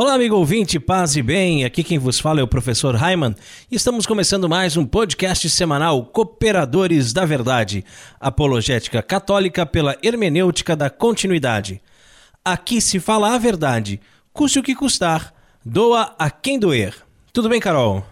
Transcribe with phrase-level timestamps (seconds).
[0.00, 1.64] Olá, amigo ouvinte, paz e bem.
[1.64, 3.34] Aqui quem vos fala é o professor Raiman
[3.68, 7.84] estamos começando mais um podcast semanal Cooperadores da Verdade,
[8.20, 11.82] apologética católica pela hermenêutica da continuidade.
[12.44, 14.00] Aqui se fala a verdade,
[14.32, 16.94] custe o que custar, doa a quem doer.
[17.32, 18.06] Tudo bem, Carol?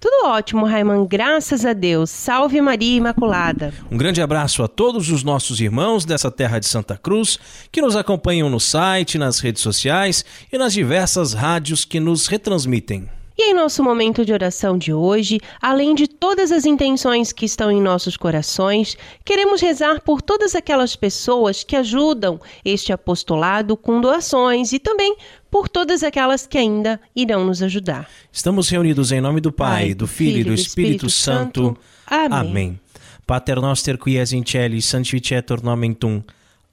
[0.00, 2.08] Tudo ótimo, Raiman, graças a Deus.
[2.08, 3.74] Salve Maria Imaculada.
[3.90, 7.38] Um grande abraço a todos os nossos irmãos dessa terra de Santa Cruz
[7.70, 13.19] que nos acompanham no site, nas redes sociais e nas diversas rádios que nos retransmitem.
[13.42, 17.72] E em nosso momento de oração de hoje, além de todas as intenções que estão
[17.72, 24.74] em nossos corações, queremos rezar por todas aquelas pessoas que ajudam este apostolado com doações
[24.74, 25.16] e também
[25.50, 28.06] por todas aquelas que ainda irão nos ajudar.
[28.30, 31.74] Estamos reunidos em nome do Pai, Pai, do Filho e do Espírito, Santo.
[32.06, 32.78] Amém.
[33.26, 36.22] Pater noster qui es in celis, sanctificetur nomen tum.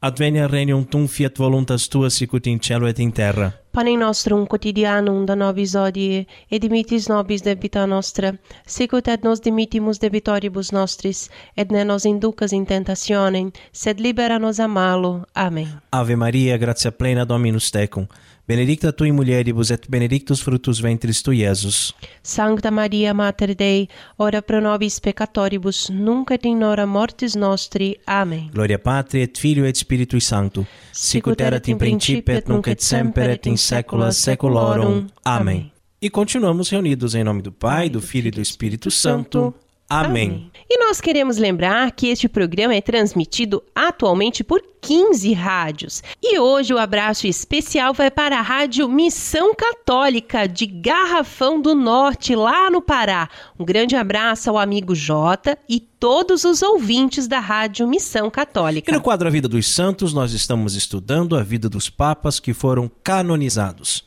[0.02, 3.58] Advenia regnum tum, fiat voluntas tua sicut in cielo et in terra.
[3.78, 8.32] Panem nostrum quotidianum da nobis hodie, et dimitis nobis debita nostra,
[8.66, 14.60] sicut et nos dimittimus debitoribus nostris, et ne nos inducas in tentationem, sed libera nos
[14.60, 15.28] a malo.
[15.36, 15.68] Amém.
[15.92, 18.08] Ave Maria, gratia plena Dominus tecum.
[18.48, 21.94] Benedicta tui mulieribus et benedictus fructus ventris tui, Iesus.
[22.22, 28.00] Sancta Maria Mater Dei, ora pro nobis peccatoribus, nunc et in hora mortis nostri.
[28.06, 28.50] Amém.
[28.54, 30.66] Gloria Patri et Filio et Spiritui Sancto.
[30.94, 35.08] Sicut erat in principio et nunc et semper et in saecula saeculorum.
[35.26, 35.70] Amém.
[36.02, 39.54] E continuamos reunidos em nome do Pai, do Filho e do Espírito Santo.
[39.90, 40.52] Amém.
[40.70, 46.04] E nós queremos lembrar que este programa é transmitido atualmente por 15 rádios.
[46.22, 52.36] E hoje o abraço especial vai para a Rádio Missão Católica de Garrafão do Norte,
[52.36, 53.30] lá no Pará.
[53.58, 58.92] Um grande abraço ao amigo Jota e todos os ouvintes da Rádio Missão E Católica.
[58.92, 62.92] no quadro A Vida dos Santos, nós estamos estudando a vida dos papas que foram
[63.04, 64.04] canonizados.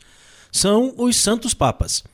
[0.53, 2.05] São os Santos Papas.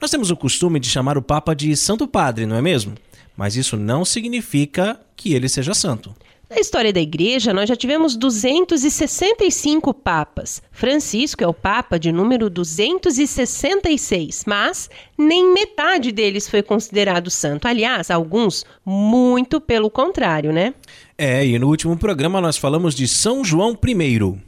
[0.00, 2.94] Nós temos o costume de chamar o Papa de Santo Padre, não é mesmo?
[3.36, 6.14] Mas isso não significa que ele seja santo.
[6.48, 10.62] Na história da igreja, nós já tivemos 265 papas.
[10.70, 14.88] Francisco é o papa de número 266, mas
[15.18, 17.66] nem metade deles foi considerado santo.
[17.66, 20.72] Aliás, alguns muito pelo contrário, né?
[21.18, 24.38] É, e no último programa nós falamos de São João I.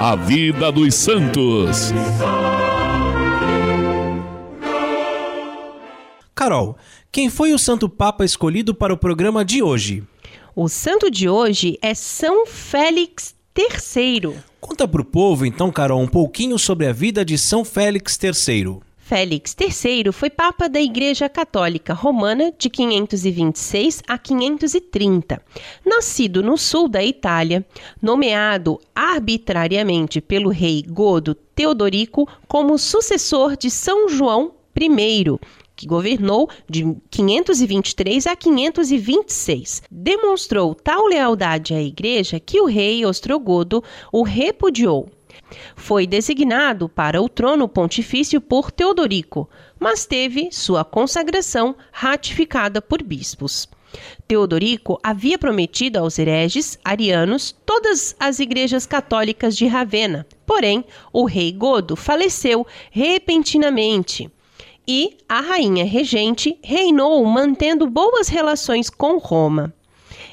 [0.00, 1.92] A vida dos santos.
[6.38, 6.76] Carol,
[7.10, 10.04] quem foi o Santo Papa escolhido para o programa de hoje?
[10.54, 14.36] O santo de hoje é São Félix III.
[14.60, 18.78] Conta pro povo, então, Carol, um pouquinho sobre a vida de São Félix III.
[18.98, 25.42] Félix III foi Papa da Igreja Católica Romana de 526 a 530.
[25.84, 27.66] Nascido no sul da Itália,
[28.00, 35.24] nomeado arbitrariamente pelo rei Godo Teodorico como sucessor de São João I,
[35.78, 39.82] que governou de 523 a 526.
[39.88, 45.08] Demonstrou tal lealdade à igreja que o rei Ostrogodo o repudiou.
[45.76, 53.68] Foi designado para o trono pontifício por Teodorico, mas teve sua consagração ratificada por bispos.
[54.26, 61.52] Teodorico havia prometido aos hereges arianos todas as igrejas católicas de Ravenna, porém o rei
[61.52, 64.28] Godo faleceu repentinamente
[64.88, 69.74] e a rainha regente reinou mantendo boas relações com Roma.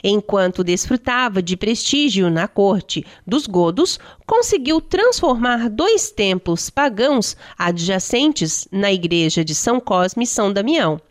[0.01, 8.93] Enquanto desfrutava de prestígio na corte dos godos, conseguiu transformar dois templos pagãos adjacentes na
[8.93, 11.01] igreja de São Cosme e São Damião.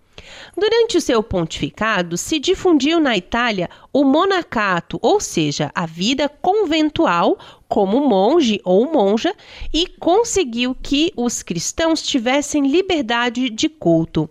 [0.57, 7.39] Durante o seu pontificado, se difundiu na Itália o monacato, ou seja, a vida conventual
[7.69, 9.35] como monge ou monja,
[9.73, 14.31] e conseguiu que os cristãos tivessem liberdade de culto.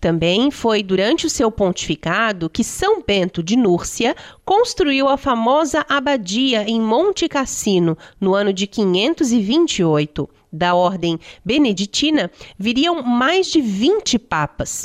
[0.00, 6.68] Também foi durante o seu pontificado que São Bento de Núrcia construiu a famosa abadia
[6.68, 10.28] em Monte Cassino no ano de 528.
[10.52, 14.84] Da ordem beneditina viriam mais de 20 papas.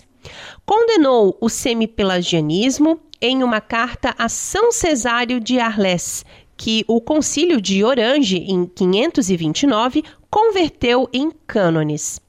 [0.65, 6.25] Condenou o semipelagianismo em uma carta a São Cesário de Arles,
[6.57, 12.21] que o concílio de Orange, em 529, converteu em cânones.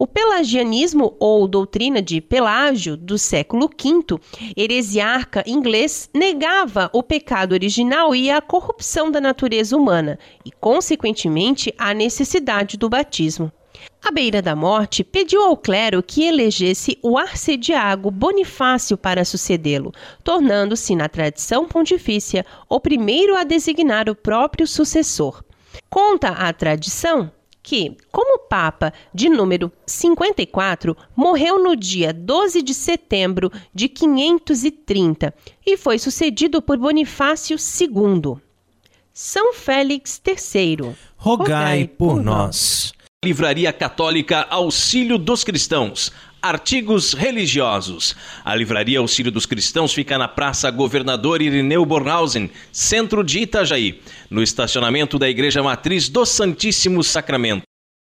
[0.00, 4.20] O pelagianismo, ou doutrina de Pelágio, do século V,
[4.56, 11.92] heresiarca inglês, negava o pecado original e a corrupção da natureza humana, e, consequentemente, a
[11.92, 13.50] necessidade do batismo.
[14.02, 19.92] À beira da morte, pediu ao clero que elegesse o arcediago Bonifácio para sucedê-lo,
[20.22, 25.42] tornando-se, na tradição pontifícia, o primeiro a designar o próprio sucessor.
[25.90, 27.30] Conta a tradição
[27.68, 35.34] que, como Papa de número 54, morreu no dia 12 de setembro de 530
[35.66, 38.36] e foi sucedido por Bonifácio II.
[39.12, 40.94] São Félix III.
[41.16, 42.94] Rogai por nós.
[43.24, 46.12] Livraria Católica Auxílio dos Cristãos.
[46.40, 48.14] Artigos religiosos.
[48.44, 54.00] A Livraria Auxílio dos Cristãos fica na Praça Governador Irineu Bornhausen, centro de Itajaí,
[54.30, 57.67] no estacionamento da Igreja Matriz do Santíssimo Sacramento.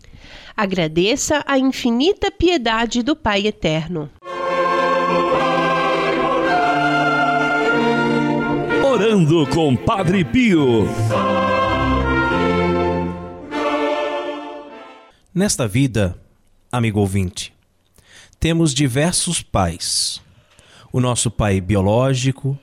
[0.59, 4.09] Agradeça a infinita piedade do Pai Eterno.
[8.83, 10.87] Orando com Padre Pio.
[15.31, 16.19] Nesta vida,
[16.71, 17.53] amigo ouvinte,
[18.39, 20.19] temos diversos pais.
[20.91, 22.57] O nosso pai biológico,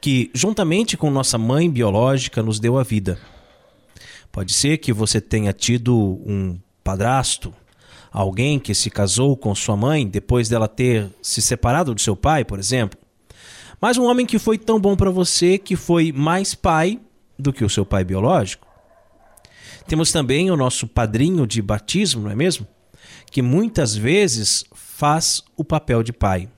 [0.00, 3.20] que, juntamente com nossa mãe biológica, nos deu a vida.
[4.32, 5.96] Pode ser que você tenha tido
[6.26, 7.52] um padrasto,
[8.12, 12.44] alguém que se casou com sua mãe depois dela ter se separado do seu pai,
[12.44, 12.96] por exemplo.
[13.80, 17.00] Mas um homem que foi tão bom para você que foi mais pai
[17.36, 18.68] do que o seu pai biológico.
[19.88, 22.66] Temos também o nosso padrinho de batismo, não é mesmo?
[23.32, 26.48] Que muitas vezes faz o papel de pai.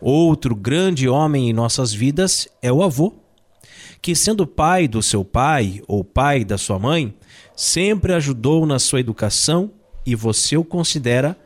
[0.00, 3.14] Outro grande homem em nossas vidas é o avô,
[4.00, 7.14] que, sendo pai do seu pai ou pai da sua mãe,
[7.60, 9.70] sempre ajudou na sua educação
[10.06, 11.38] e você o considera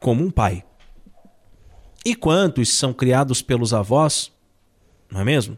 [0.00, 0.64] como um pai.
[2.04, 4.32] E quantos são criados pelos avós?
[5.08, 5.56] Não é mesmo?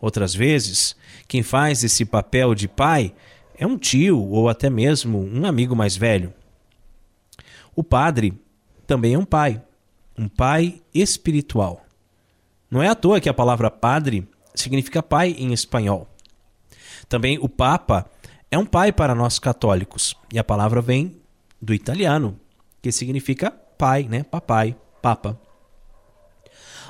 [0.00, 0.96] Outras vezes,
[1.28, 3.14] quem faz esse papel de pai
[3.58, 6.32] é um tio ou até mesmo um amigo mais velho.
[7.74, 8.32] O padre
[8.86, 9.62] também é um pai,
[10.16, 11.84] um pai espiritual.
[12.70, 16.08] Não é à toa que a palavra padre significa pai em espanhol.
[17.10, 18.10] Também o Papa
[18.50, 21.20] é um pai para nós católicos, e a palavra vem
[21.60, 22.38] do italiano,
[22.80, 24.22] que significa pai, né?
[24.22, 25.38] Papai, papa.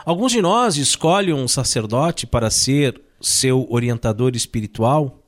[0.04, 5.18] Alguns de nós escolhem um sacerdote para ser seu orientador espiritual,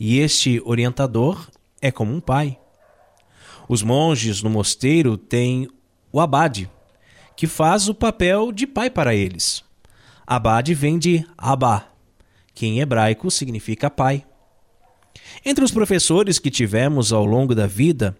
[0.00, 1.48] e este orientador
[1.80, 2.58] é como um pai.
[3.68, 5.68] Os monges no mosteiro têm
[6.10, 6.68] o abade,
[7.36, 9.62] que faz o papel de pai para eles.
[10.26, 11.88] Abade vem de Abá,
[12.54, 14.24] que em hebraico significa pai.
[15.44, 18.16] Entre os professores que tivemos ao longo da vida,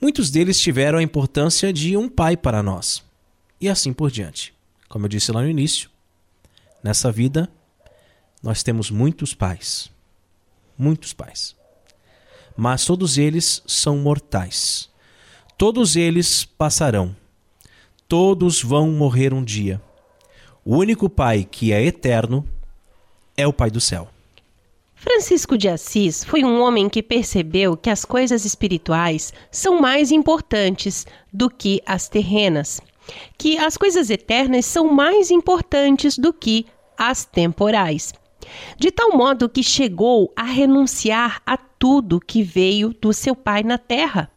[0.00, 3.02] muitos deles tiveram a importância de um pai para nós.
[3.60, 4.54] E assim por diante.
[4.88, 5.90] Como eu disse lá no início,
[6.82, 7.50] nessa vida
[8.42, 9.90] nós temos muitos pais.
[10.76, 11.56] Muitos pais.
[12.56, 14.88] Mas todos eles são mortais.
[15.56, 17.14] Todos eles passarão.
[18.06, 19.82] Todos vão morrer um dia.
[20.64, 22.48] O único Pai que é eterno
[23.36, 24.08] é o Pai do céu.
[25.00, 31.06] Francisco de Assis foi um homem que percebeu que as coisas espirituais são mais importantes
[31.32, 32.80] do que as terrenas,
[33.38, 38.12] que as coisas eternas são mais importantes do que as temporais.
[38.76, 43.78] De tal modo que chegou a renunciar a tudo que veio do seu pai na
[43.78, 44.28] terra,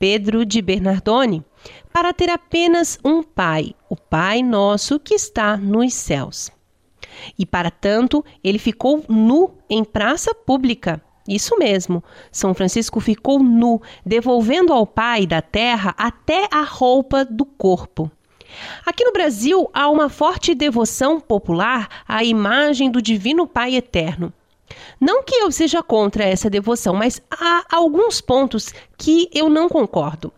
[0.00, 1.44] Pedro de Bernardone,
[1.92, 6.50] para ter apenas um pai, o Pai nosso que está nos céus.
[7.38, 11.02] E para tanto, ele ficou nu em praça pública.
[11.28, 17.44] Isso mesmo, São Francisco ficou nu, devolvendo ao Pai da terra até a roupa do
[17.44, 18.10] corpo.
[18.86, 24.32] Aqui no Brasil há uma forte devoção popular à imagem do Divino Pai Eterno.
[25.00, 30.32] Não que eu seja contra essa devoção, mas há alguns pontos que eu não concordo.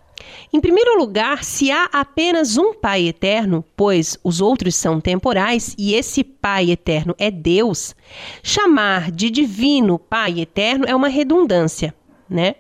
[0.53, 5.95] Em primeiro lugar, se há apenas um Pai eterno, pois os outros são temporais e
[5.95, 7.95] esse Pai eterno é Deus,
[8.43, 11.95] chamar de divino Pai eterno é uma redundância,
[12.29, 12.57] né?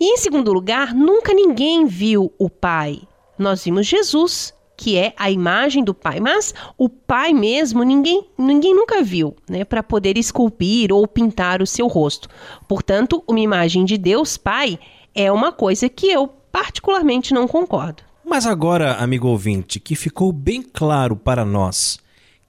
[0.00, 3.00] E em segundo lugar, nunca ninguém viu o Pai.
[3.38, 8.74] nós vimos Jesus, que é a imagem do Pai, mas o Pai mesmo ninguém, ninguém
[8.74, 12.28] nunca viu, né, para poder esculpir ou pintar o seu rosto.
[12.66, 14.78] Portanto, uma imagem de Deus Pai
[15.14, 18.02] é uma coisa que eu particularmente não concordo.
[18.24, 21.98] Mas agora, amigo ouvinte, que ficou bem claro para nós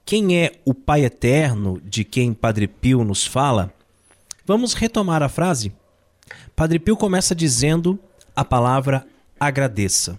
[0.04, 3.72] quem é o Pai eterno de quem Padre Pio nos fala,
[4.44, 5.72] vamos retomar a frase.
[6.54, 7.98] Padre Pio começa dizendo
[8.34, 9.06] a palavra
[9.38, 10.18] agradeça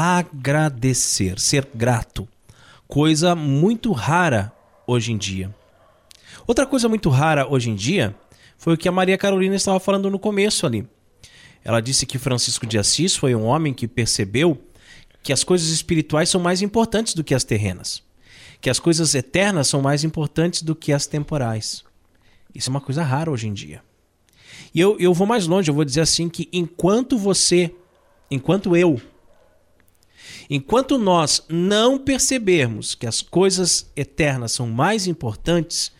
[0.00, 2.26] agradecer, ser grato.
[2.88, 4.50] Coisa muito rara
[4.86, 5.54] hoje em dia.
[6.46, 8.14] Outra coisa muito rara hoje em dia
[8.56, 10.88] foi o que a Maria Carolina estava falando no começo ali.
[11.64, 14.60] Ela disse que Francisco de Assis foi um homem que percebeu
[15.22, 18.02] que as coisas espirituais são mais importantes do que as terrenas,
[18.60, 21.84] que as coisas eternas são mais importantes do que as temporais.
[22.54, 23.82] Isso é uma coisa rara hoje em dia.
[24.74, 27.74] E eu, eu vou mais longe, eu vou dizer assim que enquanto você,
[28.30, 29.00] enquanto eu
[30.48, 35.92] Enquanto nós não percebermos que as coisas eternas são mais importantes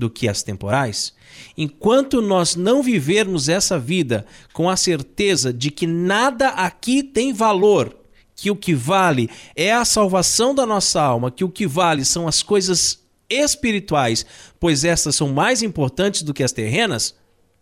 [0.00, 1.14] do que as temporais,
[1.56, 7.94] enquanto nós não vivermos essa vida com a certeza de que nada aqui tem valor,
[8.34, 12.26] que o que vale é a salvação da nossa alma, que o que vale são
[12.26, 14.24] as coisas espirituais,
[14.58, 17.14] pois essas são mais importantes do que as terrenas,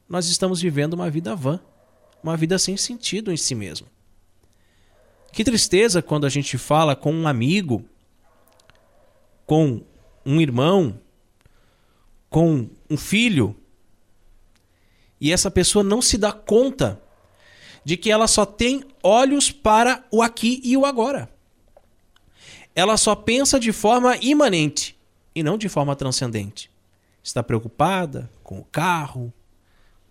[0.09, 1.61] nós estamos vivendo uma vida vã,
[2.23, 3.89] uma vida sem sentido em si mesmo.
[5.33, 7.85] Que tristeza quando a gente fala com um amigo,
[9.45, 9.83] com
[10.25, 11.01] um irmão,
[12.29, 13.57] com um filho,
[15.21, 17.01] e essa pessoa não se dá conta
[17.85, 21.31] de que ela só tem olhos para o aqui e o agora.
[22.75, 24.97] Ela só pensa de forma imanente
[25.35, 26.71] e não de forma transcendente.
[27.23, 29.33] Está preocupada com o carro,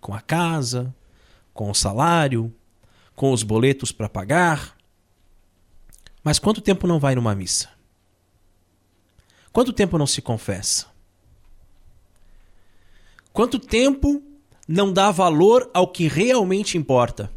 [0.02, 0.94] com a casa,
[1.54, 2.54] com o salário,
[3.16, 4.78] com os boletos para pagar,
[6.24, 7.70] mas quanto tempo não vai numa missa?
[9.54, 10.88] Quanto tempo não se confessa?
[13.38, 14.24] Quanto tempo
[14.68, 17.32] não dá valor ao que realmente importa?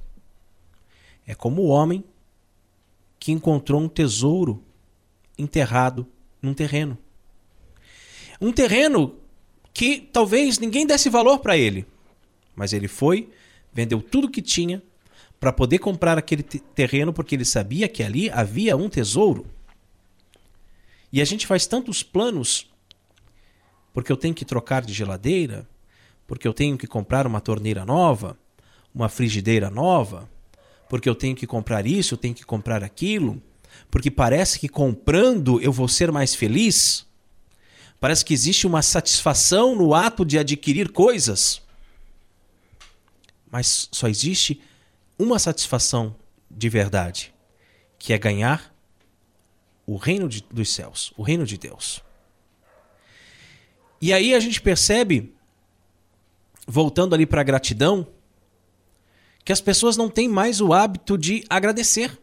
[1.27, 2.03] É como o homem
[3.19, 4.65] que encontrou um tesouro
[5.37, 6.07] enterrado
[6.41, 6.97] num terreno.
[8.41, 9.15] Um terreno
[9.75, 11.85] que talvez ninguém desse valor para ele,
[12.57, 13.29] mas ele foi,
[13.71, 14.83] vendeu tudo que tinha
[15.39, 19.45] para poder comprar aquele terreno porque ele sabia que ali havia um tesouro.
[21.13, 22.71] E a gente faz tantos planos
[23.93, 25.69] porque eu tenho que trocar de geladeira,
[26.31, 28.39] porque eu tenho que comprar uma torneira nova,
[28.95, 30.31] uma frigideira nova,
[30.89, 33.43] porque eu tenho que comprar isso, eu tenho que comprar aquilo,
[33.91, 37.05] porque parece que comprando eu vou ser mais feliz.
[37.99, 41.61] Parece que existe uma satisfação no ato de adquirir coisas.
[43.51, 44.63] Mas só existe
[45.19, 46.15] uma satisfação
[46.49, 47.35] de verdade,
[47.99, 48.73] que é ganhar
[49.85, 52.05] o reino de, dos céus, o reino de Deus.
[54.01, 55.35] E aí a gente percebe,
[56.71, 58.07] voltando ali para a gratidão,
[59.45, 62.19] que as pessoas não têm mais o hábito de agradecer.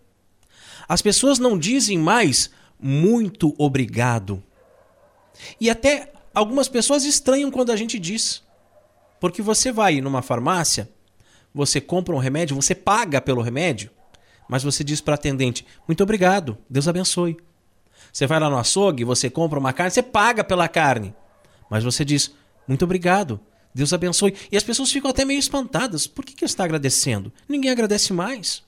[0.88, 2.50] As pessoas não dizem mais
[2.80, 4.42] muito obrigado.
[5.60, 8.44] E até algumas pessoas estranham quando a gente diz.
[9.20, 10.88] Porque você vai numa farmácia
[11.58, 13.89] você compra um remédio, você paga pelo remédio,
[14.48, 17.38] mas você diz para atendente: muito obrigado, Deus abençoe.
[18.13, 21.16] Você vai lá no açougue, você compra uma carne, você paga pela carne,
[21.70, 22.34] mas você diz:
[22.68, 23.39] muito obrigado,
[23.74, 24.36] Deus abençoe.
[24.52, 27.32] E as pessoas ficam até meio espantadas: por que, que está agradecendo?
[27.48, 28.64] Ninguém agradece mais.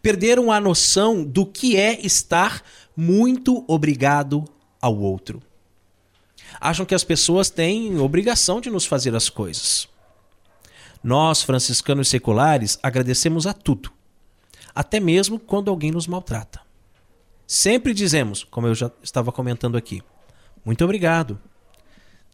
[0.00, 2.62] Perderam a noção do que é estar
[2.96, 4.44] muito obrigado
[4.80, 5.42] ao outro.
[6.60, 9.88] Acham que as pessoas têm obrigação de nos fazer as coisas.
[11.02, 13.92] Nós, franciscanos seculares, agradecemos a tudo,
[14.74, 16.60] até mesmo quando alguém nos maltrata.
[17.46, 20.02] Sempre dizemos, como eu já estava comentando aqui,
[20.64, 21.38] muito obrigado.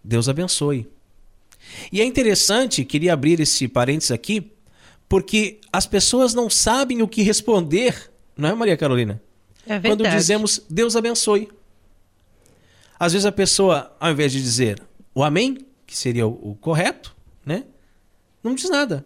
[0.02, 0.90] Deus abençoe.
[1.90, 4.50] E é interessante, queria abrir esse parênteses aqui,
[5.08, 9.20] porque as pessoas não sabem o que responder, não é, Maria Carolina?
[9.66, 9.88] É verdade.
[9.88, 11.48] Quando dizemos Deus abençoe.
[12.98, 14.82] Às vezes a pessoa, ao invés de dizer
[15.14, 17.14] o amém, que seria o, o correto,
[17.44, 17.64] né?
[18.42, 19.04] Não diz nada.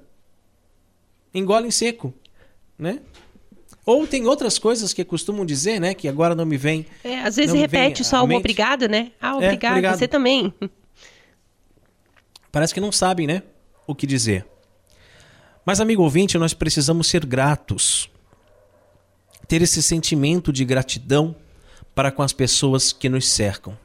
[1.34, 2.14] Engole em seco,
[2.78, 3.00] né?
[3.84, 5.94] Ou tem outras coisas que costumam dizer, né?
[5.94, 6.86] Que agora não me vem.
[7.04, 9.12] É, às vezes repete só o obrigado, né?
[9.20, 10.52] Ah, obrigado, é, obrigado, você também.
[12.56, 13.42] Parece que não sabem, né?
[13.86, 14.46] O que dizer.
[15.62, 18.08] Mas, amigo ouvinte, nós precisamos ser gratos.
[19.46, 21.36] Ter esse sentimento de gratidão
[21.94, 23.76] para com as pessoas que nos cercam.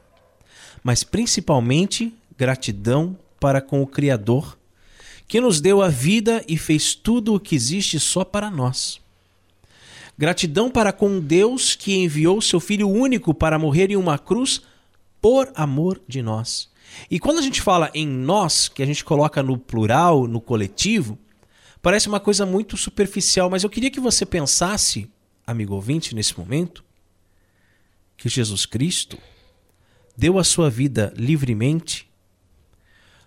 [0.82, 4.56] Mas principalmente gratidão para com o Criador
[5.28, 9.02] que nos deu a vida e fez tudo o que existe só para nós.
[10.16, 14.62] Gratidão para com Deus que enviou seu Filho único para morrer em uma cruz
[15.20, 16.71] por amor de nós.
[17.10, 21.18] E quando a gente fala em nós, que a gente coloca no plural, no coletivo,
[21.80, 25.10] parece uma coisa muito superficial, mas eu queria que você pensasse,
[25.46, 26.84] amigo ouvinte, nesse momento,
[28.16, 29.18] que Jesus Cristo
[30.16, 32.08] deu a sua vida livremente,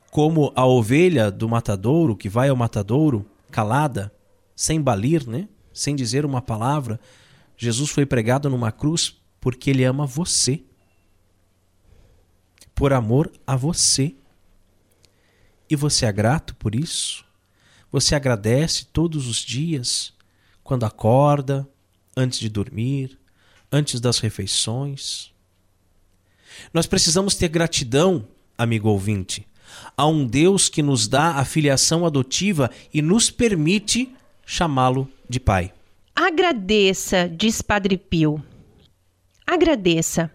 [0.09, 4.13] como a ovelha do matadouro que vai ao matadouro calada,
[4.55, 5.49] sem balir, né?
[5.73, 6.99] sem dizer uma palavra.
[7.57, 10.63] Jesus foi pregado numa cruz porque ele ama você.
[12.75, 14.13] Por amor a você.
[15.69, 17.25] E você é grato por isso?
[17.91, 20.13] Você agradece todos os dias,
[20.63, 21.67] quando acorda,
[22.15, 23.17] antes de dormir,
[23.71, 25.33] antes das refeições?
[26.73, 28.27] Nós precisamos ter gratidão,
[28.57, 29.47] amigo ouvinte,
[29.95, 34.13] a um Deus que nos dá a filiação adotiva e nos permite
[34.45, 35.73] chamá-lo de pai.
[36.15, 38.43] Agradeça, diz Padre Pio.
[39.45, 40.31] Agradeça.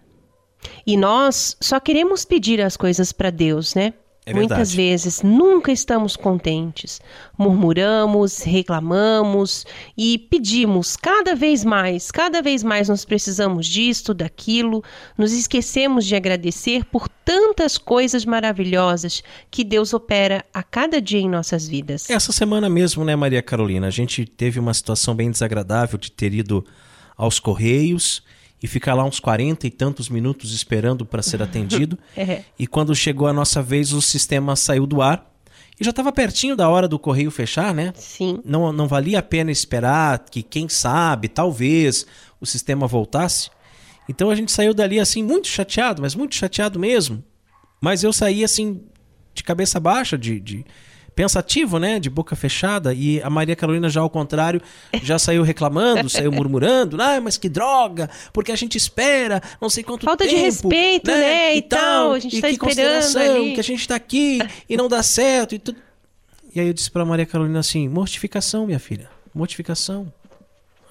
[0.85, 3.93] E nós só queremos pedir as coisas para Deus, né?
[4.23, 7.01] É Muitas vezes nunca estamos contentes.
[7.35, 9.65] Murmuramos, reclamamos
[9.97, 14.83] e pedimos cada vez mais, cada vez mais nós precisamos disto, daquilo,
[15.17, 21.29] nos esquecemos de agradecer por tantas coisas maravilhosas que Deus opera a cada dia em
[21.29, 22.07] nossas vidas.
[22.07, 26.31] Essa semana mesmo, né, Maria Carolina, a gente teve uma situação bem desagradável de ter
[26.31, 26.63] ido
[27.17, 28.21] aos Correios
[28.61, 31.97] e ficar lá uns 40 e tantos minutos esperando para ser atendido.
[32.15, 32.43] é.
[32.59, 35.29] E quando chegou a nossa vez, o sistema saiu do ar.
[35.79, 37.91] E já estava pertinho da hora do correio fechar, né?
[37.95, 38.39] Sim.
[38.45, 42.05] Não, não valia a pena esperar que, quem sabe, talvez
[42.39, 43.49] o sistema voltasse.
[44.07, 47.23] Então a gente saiu dali assim, muito chateado, mas muito chateado mesmo.
[47.81, 48.81] Mas eu saí assim,
[49.33, 50.65] de cabeça baixa, de, de
[51.15, 51.99] pensativo, né?
[51.99, 52.93] De boca fechada.
[52.93, 54.61] E a Maria Carolina, já ao contrário,
[55.03, 57.01] já saiu reclamando, saiu murmurando.
[57.01, 58.09] Ah, mas que droga!
[58.33, 60.35] Porque a gente espera não sei quanto Falta tempo.
[60.35, 61.55] de respeito, né?
[61.55, 62.13] E, tal.
[62.13, 63.53] A gente e tá que esperando ali.
[63.53, 65.77] que a gente tá aqui e não dá certo e tudo.
[66.53, 69.09] E aí eu disse pra Maria Carolina assim: mortificação, minha filha.
[69.33, 70.11] Mortificação.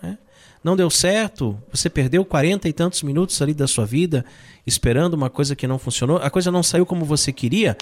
[0.03, 0.17] né?
[0.65, 4.25] Não deu certo, você perdeu 40 e tantos minutos ali da sua vida
[4.67, 7.77] esperando uma coisa que não funcionou, a coisa não saiu como você queria.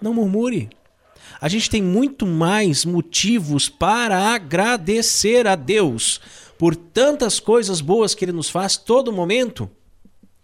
[0.00, 0.68] Não murmure.
[1.40, 6.20] A gente tem muito mais motivos para agradecer a Deus
[6.58, 9.70] por tantas coisas boas que Ele nos faz todo momento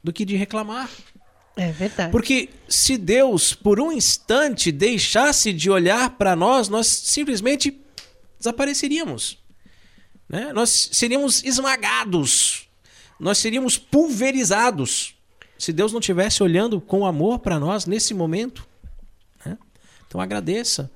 [0.03, 0.91] do que de reclamar.
[1.57, 2.13] É verdade.
[2.13, 7.81] Porque se Deus, por um instante, deixasse de olhar para nós, nós simplesmente
[8.39, 9.39] desapareceríamos.
[10.29, 10.53] Né?
[10.53, 12.69] Nós seríamos esmagados.
[13.19, 15.15] Nós seríamos pulverizados.
[15.59, 18.68] Se Deus não estivesse olhando com amor para nós nesse momento.
[20.09, 20.91] Então agradeça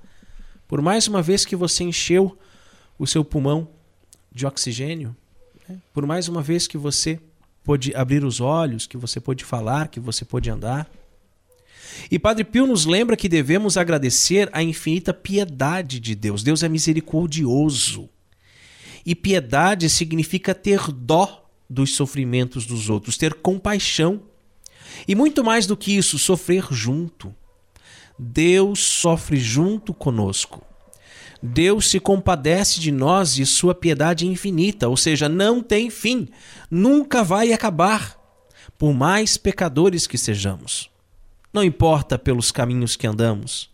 [0.66, 2.36] por mais uma vez que você encheu
[2.98, 3.68] o seu pulmão
[4.32, 5.14] de oxigênio.
[5.68, 5.78] né?
[5.92, 7.20] Por mais uma vez que você
[7.62, 10.90] pôde abrir os olhos, que você pôde falar, que você pôde andar.
[12.10, 16.42] E Padre Pio nos lembra que devemos agradecer a infinita piedade de Deus.
[16.42, 18.08] Deus é misericordioso.
[19.04, 24.22] E piedade significa ter dó dos sofrimentos dos outros, ter compaixão.
[25.06, 27.34] E muito mais do que isso, sofrer junto.
[28.18, 30.64] Deus sofre junto conosco.
[31.42, 36.28] Deus se compadece de nós e sua piedade é infinita, ou seja, não tem fim,
[36.70, 38.16] nunca vai acabar,
[38.78, 40.88] por mais pecadores que sejamos.
[41.52, 43.72] Não importa pelos caminhos que andamos,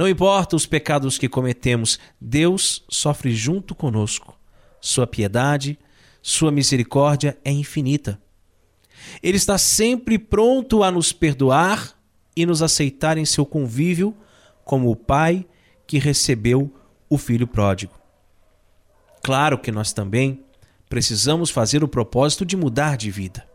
[0.00, 4.38] não importa os pecados que cometemos, Deus sofre junto conosco.
[4.80, 5.78] Sua piedade,
[6.22, 8.18] sua misericórdia é infinita.
[9.22, 11.99] Ele está sempre pronto a nos perdoar
[12.40, 14.16] e nos aceitar em seu convívio
[14.64, 15.46] como o Pai
[15.86, 16.72] que recebeu
[17.08, 17.92] o Filho pródigo.
[19.22, 20.42] Claro que nós também
[20.88, 23.46] precisamos fazer o propósito de mudar de vida.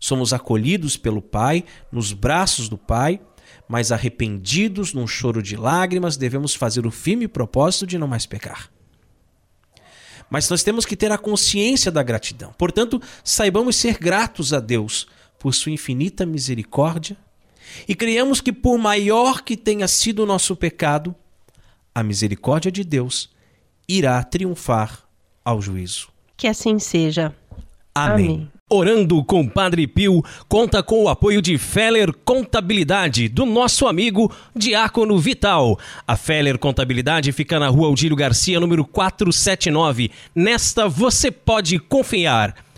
[0.00, 3.20] Somos acolhidos pelo Pai, nos braços do Pai,
[3.68, 8.70] mas arrependidos num choro de lágrimas, devemos fazer o firme propósito de não mais pecar.
[10.30, 12.54] Mas nós temos que ter a consciência da gratidão.
[12.56, 15.06] Portanto, saibamos ser gratos a Deus
[15.38, 17.16] por sua infinita misericórdia
[17.88, 21.14] e creiamos que, por maior que tenha sido o nosso pecado,
[21.94, 23.30] a misericórdia de Deus
[23.88, 25.00] irá triunfar
[25.44, 26.08] ao juízo.
[26.36, 27.34] Que assim seja.
[27.94, 28.26] Amém.
[28.26, 28.54] Amém.
[28.70, 35.18] Orando com Padre Pio conta com o apoio de Feller Contabilidade, do nosso amigo Diácono
[35.18, 35.78] Vital.
[36.06, 40.10] A Feller Contabilidade fica na rua Aldílio Garcia, número 479.
[40.34, 42.54] Nesta você pode confiar.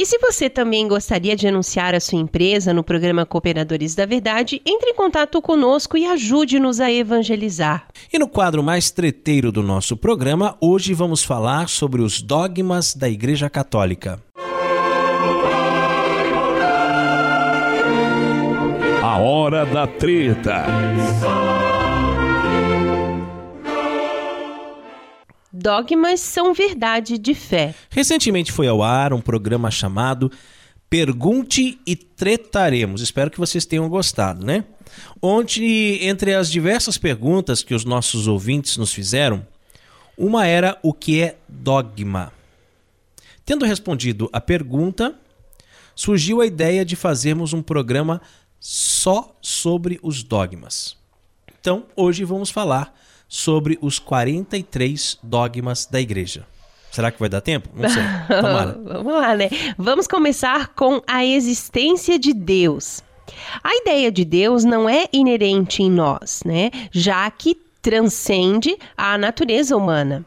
[0.00, 4.62] E se você também gostaria de anunciar a sua empresa no programa Cooperadores da Verdade,
[4.64, 7.86] entre em contato conosco e ajude-nos a evangelizar.
[8.10, 13.10] E no quadro mais treteiro do nosso programa, hoje vamos falar sobre os dogmas da
[13.10, 14.18] Igreja Católica.
[19.02, 20.64] A hora da treta.
[25.52, 27.74] Dogmas são verdade de fé.
[27.90, 30.30] Recentemente foi ao ar um programa chamado
[30.88, 33.00] Pergunte e Tretaremos.
[33.00, 34.64] Espero que vocês tenham gostado, né?
[35.20, 39.44] Onde, entre as diversas perguntas que os nossos ouvintes nos fizeram,
[40.16, 42.32] uma era o que é dogma.
[43.44, 45.18] Tendo respondido a pergunta,
[45.96, 48.20] surgiu a ideia de fazermos um programa
[48.60, 50.96] só sobre os dogmas.
[51.60, 52.94] Então, hoje vamos falar
[53.30, 56.44] sobre os 43 dogmas da igreja.
[56.90, 57.68] Será que vai dar tempo?
[57.72, 58.02] Não sei.
[58.26, 58.72] Tomara.
[58.84, 59.48] Vamos lá, né?
[59.78, 63.00] Vamos começar com a existência de Deus.
[63.62, 66.72] A ideia de Deus não é inerente em nós, né?
[66.90, 70.26] Já que transcende a natureza humana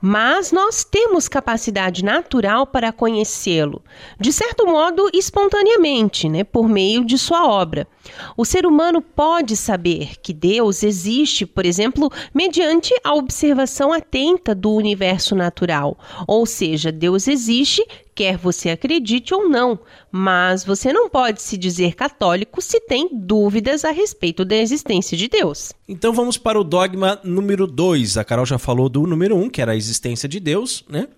[0.00, 3.82] mas nós temos capacidade natural para conhecê-lo,
[4.20, 7.88] de certo modo espontaneamente, né, por meio de sua obra.
[8.36, 14.72] O ser humano pode saber que Deus existe, por exemplo, mediante a observação atenta do
[14.72, 17.84] universo natural, ou seja, Deus existe
[18.16, 19.78] quer você acredite ou não,
[20.10, 25.28] mas você não pode se dizer católico se tem dúvidas a respeito da existência de
[25.28, 25.74] Deus.
[25.86, 28.16] Então vamos para o dogma número 2.
[28.16, 31.08] A Carol já falou do número 1, um, que era a existência de Deus, né?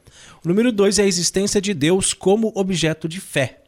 [0.44, 3.62] O número 2 é a existência de Deus como objeto de fé.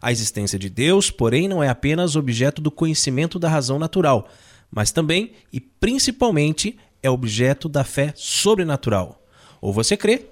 [0.00, 4.28] A existência de Deus, porém, não é apenas objeto do conhecimento da razão natural,
[4.70, 9.22] mas também e principalmente é objeto da fé sobrenatural.
[9.60, 10.26] Ou você crê,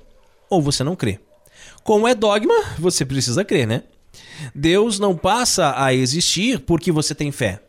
[0.49, 1.21] ou você não crê.
[1.83, 3.83] Como é dogma, você precisa crer, né?
[4.55, 7.63] Deus não passa a existir porque você tem fé.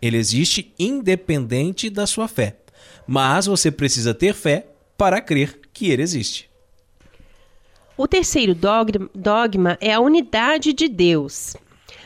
[0.00, 2.56] Ele existe independente da sua fé.
[3.06, 6.49] Mas você precisa ter fé para crer que ele existe.
[8.00, 11.54] O terceiro dogma é a unidade de Deus.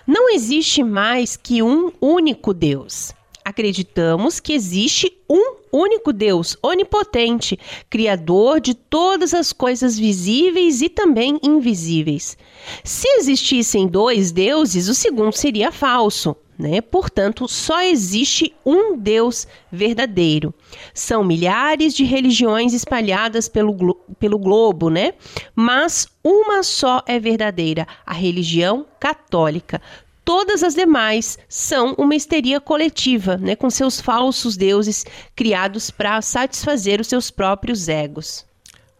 [0.04, 7.58] Não existe mais que um único Deus acreditamos que existe um único Deus, onipotente,
[7.90, 12.38] criador de todas as coisas visíveis e também invisíveis.
[12.82, 16.34] Se existissem dois deuses, o segundo seria falso.
[16.58, 16.80] Né?
[16.80, 20.54] Portanto, só existe um Deus verdadeiro.
[20.92, 25.14] São milhares de religiões espalhadas pelo, glo pelo globo, né?
[25.54, 29.82] Mas uma só é verdadeira, a religião católica.
[30.24, 35.04] Todas as demais são uma histeria coletiva, né, com seus falsos deuses
[35.36, 38.46] criados para satisfazer os seus próprios egos.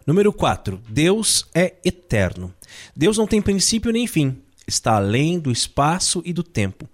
[0.06, 0.82] Número 4.
[0.86, 2.52] Deus é eterno.
[2.94, 4.36] Deus não tem princípio nem fim.
[4.66, 6.86] Está além do espaço e do tempo.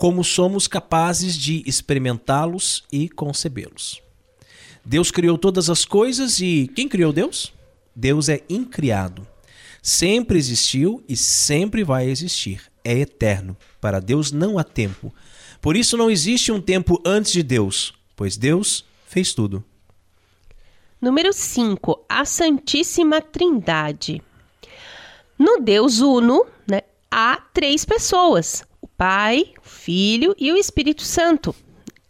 [0.00, 4.02] Como somos capazes de experimentá-los e concebê-los.
[4.84, 7.52] Deus criou todas as coisas e quem criou Deus?
[7.94, 9.24] Deus é incriado.
[9.82, 13.56] Sempre existiu e sempre vai existir é eterno.
[13.80, 15.12] Para Deus não há tempo.
[15.60, 19.64] Por isso não existe um tempo antes de Deus, pois Deus fez tudo.
[21.00, 22.04] Número 5.
[22.08, 24.22] A Santíssima Trindade.
[25.38, 31.54] No Deus Uno, né, há três pessoas: o Pai, Filho e o Espírito Santo.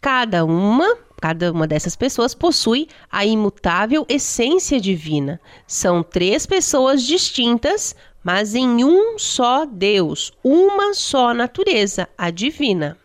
[0.01, 5.39] Cada uma Cada uma dessas pessoas possui a imutável essência divina.
[5.67, 12.97] São três pessoas distintas, mas em um só Deus, uma só natureza, a divina.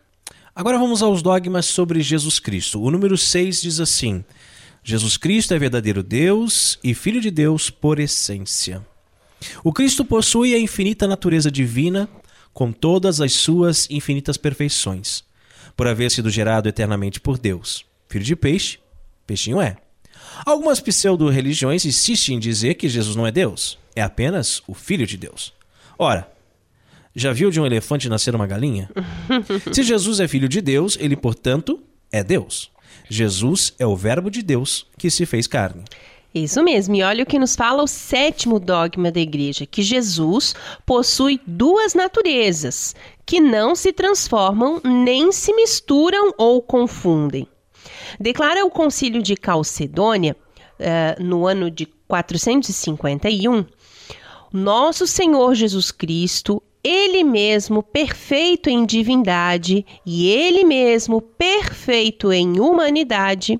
[0.55, 2.81] Agora vamos aos dogmas sobre Jesus Cristo.
[2.81, 4.25] O número 6 diz assim:
[4.83, 8.83] Jesus Cristo é verdadeiro Deus e Filho de Deus por essência.
[9.63, 12.09] O Cristo possui a infinita natureza divina,
[12.57, 15.23] com todas as suas infinitas perfeições,
[15.75, 17.85] por haver sido gerado eternamente por Deus.
[18.09, 18.79] Filho de peixe,
[19.27, 19.77] peixinho é.
[20.43, 25.17] Algumas pseudo-religiões insistem em dizer que Jesus não é Deus é apenas o Filho de
[25.17, 25.53] Deus.
[25.99, 26.27] Ora,
[27.15, 28.89] já viu de um elefante nascer uma galinha?
[29.71, 31.79] Se Jesus é filho de Deus, ele, portanto,
[32.11, 32.71] é Deus.
[33.07, 35.83] Jesus é o Verbo de Deus que se fez carne.
[36.37, 40.55] Isso mesmo, e olha o que nos fala o sétimo dogma da igreja: que Jesus
[40.85, 42.95] possui duas naturezas
[43.25, 47.47] que não se transformam nem se misturam ou confundem.
[48.19, 50.35] Declara o Concílio de Calcedônia,
[50.79, 53.65] uh, no ano de 451,
[54.51, 63.59] Nosso Senhor Jesus Cristo, ele mesmo perfeito em divindade e ele mesmo perfeito em humanidade,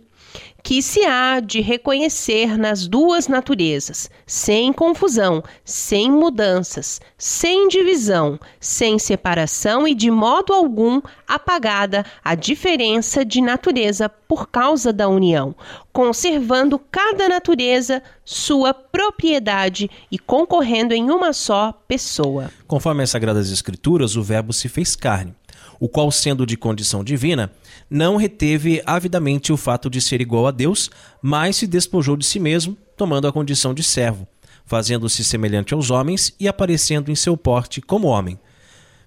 [0.67, 8.99] que se há de reconhecer nas duas naturezas, sem confusão, sem mudanças, sem divisão, sem
[8.99, 15.55] separação e de modo algum apagada a diferença de natureza por causa da união,
[15.93, 22.51] conservando cada natureza sua propriedade e concorrendo em uma só pessoa.
[22.67, 25.33] Conforme as Sagradas Escrituras, o Verbo se fez carne
[25.79, 27.51] o qual, sendo de condição divina,
[27.89, 30.89] não reteve avidamente o fato de ser igual a Deus,
[31.21, 34.27] mas se despojou de si mesmo, tomando a condição de servo,
[34.65, 38.39] fazendo-se semelhante aos homens e aparecendo em seu porte como homem.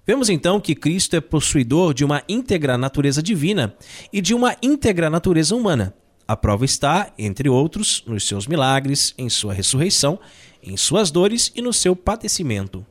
[0.05, 3.75] Vemos então que Cristo é possuidor de uma íntegra natureza divina
[4.11, 5.93] e de uma íntegra natureza humana.
[6.27, 10.19] A prova está, entre outros, nos seus milagres, em sua ressurreição,
[10.63, 12.85] em suas dores e no seu padecimento.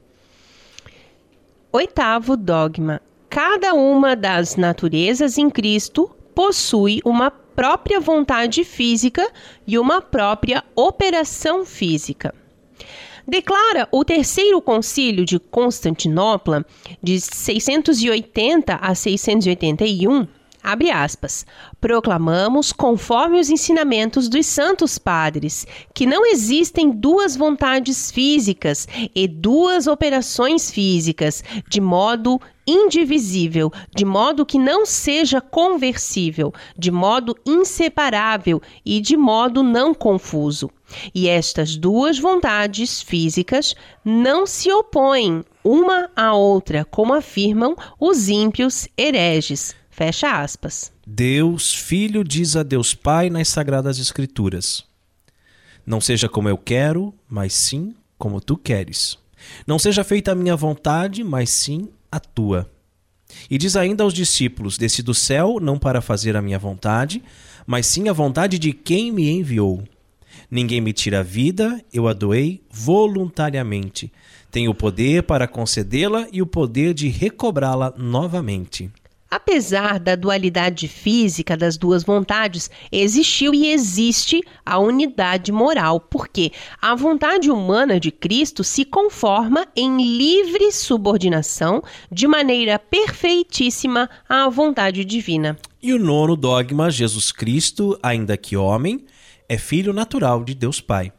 [1.73, 3.01] Oitavo dogma:
[3.31, 9.25] Cada uma das naturezas em Cristo possui uma própria vontade física
[9.65, 12.35] e uma própria operação física.
[13.29, 16.67] Declara o Terceiro Concílio de Constantinopla,
[17.01, 20.27] de 680 a 681,
[20.63, 21.47] Abre aspas.
[21.81, 29.87] Proclamamos, conforme os ensinamentos dos santos padres, que não existem duas vontades físicas e duas
[29.87, 39.01] operações físicas, de modo indivisível, de modo que não seja conversível, de modo inseparável e
[39.01, 40.71] de modo não confuso.
[41.15, 48.87] E estas duas vontades físicas não se opõem uma à outra, como afirmam os ímpios
[48.97, 50.93] hereges Fecha aspas.
[51.07, 54.85] Deus Filho diz a Deus Pai nas Sagradas Escrituras:
[55.85, 59.19] Não seja como eu quero, mas sim como tu queres.
[59.67, 62.71] Não seja feita a minha vontade, mas sim a tua.
[63.51, 67.23] E diz ainda aos discípulos: Desci do céu não para fazer a minha vontade,
[67.67, 69.83] mas sim a vontade de quem me enviou.
[70.51, 74.13] Ninguém me tira a vida, eu a doei voluntariamente.
[74.51, 78.91] Tenho o poder para concedê-la e o poder de recobrá-la novamente.
[79.31, 86.51] Apesar da dualidade física das duas vontades, existiu e existe a unidade moral, porque
[86.83, 95.05] a vontade humana de Cristo se conforma em livre subordinação de maneira perfeitíssima à vontade
[95.05, 95.57] divina.
[95.81, 99.07] E o nono dogma: Jesus Cristo, ainda que homem,
[99.49, 101.13] é filho natural de Deus Pai.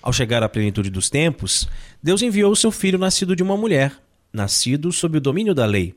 [0.00, 1.68] Ao chegar à plenitude dos tempos,
[2.00, 4.00] Deus enviou seu filho nascido de uma mulher,
[4.32, 5.92] nascido sob o domínio da lei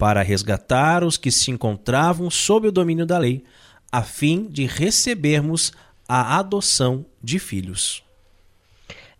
[0.00, 3.44] para resgatar os que se encontravam sob o domínio da lei,
[3.92, 5.74] a fim de recebermos
[6.08, 8.02] a adoção de filhos.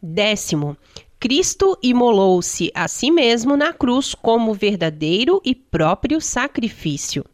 [0.01, 0.75] Décimo,
[1.19, 7.27] Cristo imolou-se a si mesmo na cruz como verdadeiro e próprio sacrifício.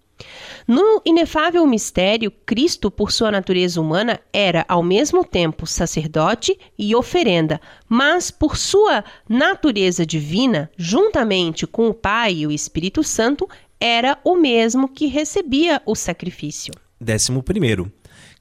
[0.67, 7.61] No inefável mistério, Cristo, por sua natureza humana, era ao mesmo tempo sacerdote e oferenda,
[7.89, 13.49] mas por sua natureza divina, juntamente com o Pai e o Espírito Santo,
[13.79, 16.73] era o mesmo que recebia o sacrifício.
[17.01, 17.93] Décimo primeiro.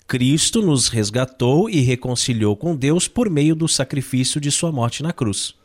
[0.07, 5.11] Cristo nos resgatou e reconciliou com Deus por meio do sacrifício de sua morte na
[5.11, 5.55] cruz.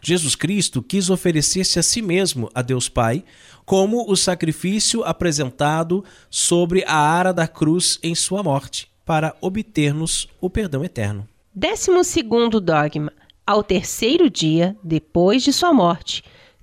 [0.00, 3.24] Jesus Cristo quis oferecer-se a si mesmo a Deus Pai
[3.64, 10.50] como o sacrifício apresentado sobre a ara da cruz em sua morte, para obter-nos o
[10.50, 11.28] perdão eterno.
[11.54, 13.12] Décimo segundo dogma.
[13.46, 16.22] Ao terceiro dia, depois de sua morte,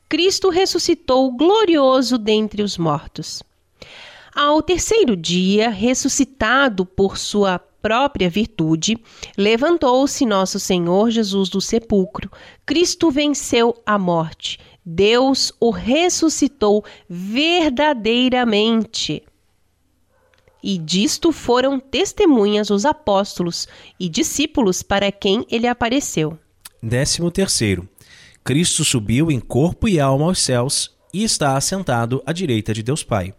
[0.10, 3.44] Cristo ressuscitou glorioso dentre os mortos.
[4.34, 8.98] Ao terceiro dia, ressuscitado por sua própria virtude,
[9.38, 12.30] levantou-se nosso Senhor Jesus do sepulcro.
[12.66, 14.60] Cristo venceu a morte.
[14.86, 19.24] Deus o ressuscitou verdadeiramente.
[20.64, 23.68] E disto foram testemunhas os apóstolos
[24.00, 26.38] e discípulos para quem ele apareceu.
[26.82, 27.90] Décimo terceiro.
[28.44, 33.04] Cristo subiu em corpo e alma aos céus e está assentado à direita de Deus
[33.04, 33.36] Pai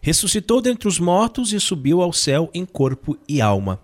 [0.00, 3.80] ressuscitou dentre os mortos e subiu ao céu em corpo e alma.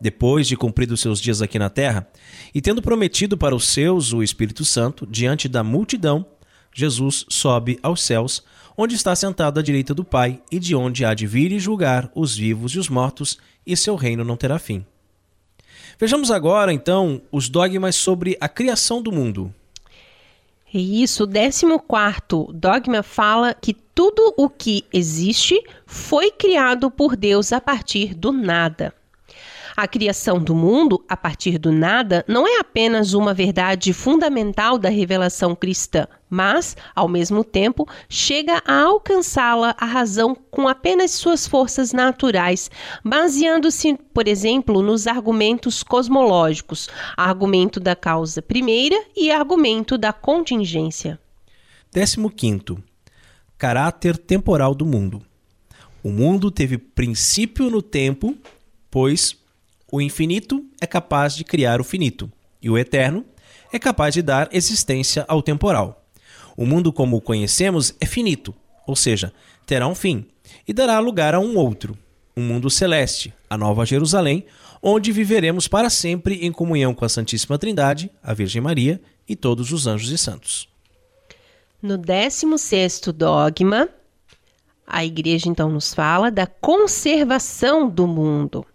[0.00, 2.08] Depois de cumpridos seus dias aqui na terra,
[2.54, 6.24] e tendo prometido para os seus o Espírito Santo, diante da multidão,
[6.72, 8.42] Jesus sobe aos céus,
[8.76, 12.10] onde está sentado à direita do Pai, e de onde há de vir e julgar
[12.14, 14.86] os vivos e os mortos, e seu reino não terá fim.
[15.98, 19.54] Vejamos agora, então, os dogmas sobre a criação do mundo.
[20.72, 27.60] Isso, o 14 dogma fala que tudo o que existe foi criado por Deus a
[27.60, 28.94] partir do nada.
[29.76, 34.88] A criação do mundo a partir do nada não é apenas uma verdade fundamental da
[34.88, 41.92] revelação cristã, mas, ao mesmo tempo, chega a alcançá-la a razão com apenas suas forças
[41.92, 42.70] naturais,
[43.04, 51.18] baseando-se, por exemplo, nos argumentos cosmológicos, argumento da causa primeira e argumento da contingência.
[51.92, 52.78] 15.
[53.58, 55.20] Caráter temporal do mundo.
[56.02, 58.34] O mundo teve princípio no tempo,
[58.90, 59.36] pois
[59.92, 62.30] o infinito é capaz de criar o finito,
[62.62, 63.24] e o eterno
[63.72, 65.99] é capaz de dar existência ao temporal.
[66.56, 68.54] O mundo como o conhecemos é finito,
[68.86, 69.32] ou seja,
[69.66, 70.26] terá um fim,
[70.66, 71.96] e dará lugar a um outro,
[72.36, 74.44] um mundo celeste, a Nova Jerusalém,
[74.82, 79.72] onde viveremos para sempre em comunhão com a Santíssima Trindade, a Virgem Maria e todos
[79.72, 80.68] os anjos e santos.
[81.82, 83.88] No 16º dogma,
[84.86, 88.66] a igreja então nos fala da conservação do mundo.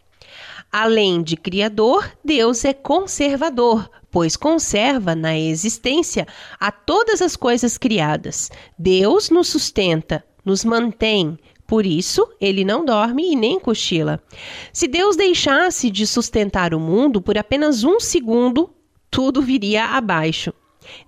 [0.72, 6.26] Além de criador, Deus é conservador, pois conserva na existência
[6.58, 8.50] a todas as coisas criadas.
[8.80, 14.24] Deus nos sustenta, nos mantém, por isso, ele não dorme e nem cochila.
[14.72, 18.74] Se Deus deixasse de sustentar o mundo por apenas um segundo,
[19.12, 20.54] tudo viria abaixo.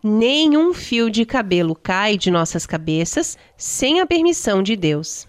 [0.03, 5.25] Nenhum fio de cabelo cai de nossas cabeças sem a permissão de Deus.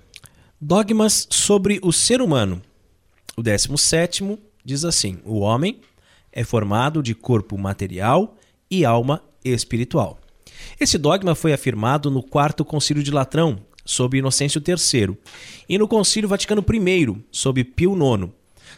[0.61, 2.61] Dogmas sobre o ser humano.
[3.37, 5.81] O 17 diz assim: O homem
[6.39, 8.37] é formado de corpo material
[8.71, 10.21] e alma espiritual.
[10.79, 15.19] Esse dogma foi afirmado no Quarto Concílio de Latrão, sob Inocêncio III,
[15.69, 18.31] e no Concílio Vaticano I, sob Pio IX.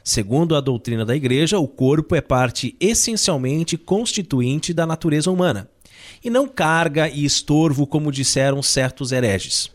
[0.02, 5.68] Segundo a doutrina da Igreja, o corpo é parte essencialmente constituinte da natureza humana,
[6.24, 9.70] e não carga e estorvo como disseram certos hereges.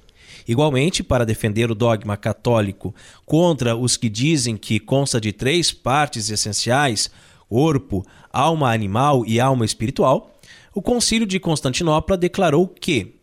[0.47, 2.95] Igualmente, para defender o dogma católico
[3.27, 7.11] contra os que dizem que consta de três partes essenciais
[7.49, 10.31] corpo, alma animal e alma espiritual,
[10.73, 13.15] o Concílio de Constantinopla declarou que,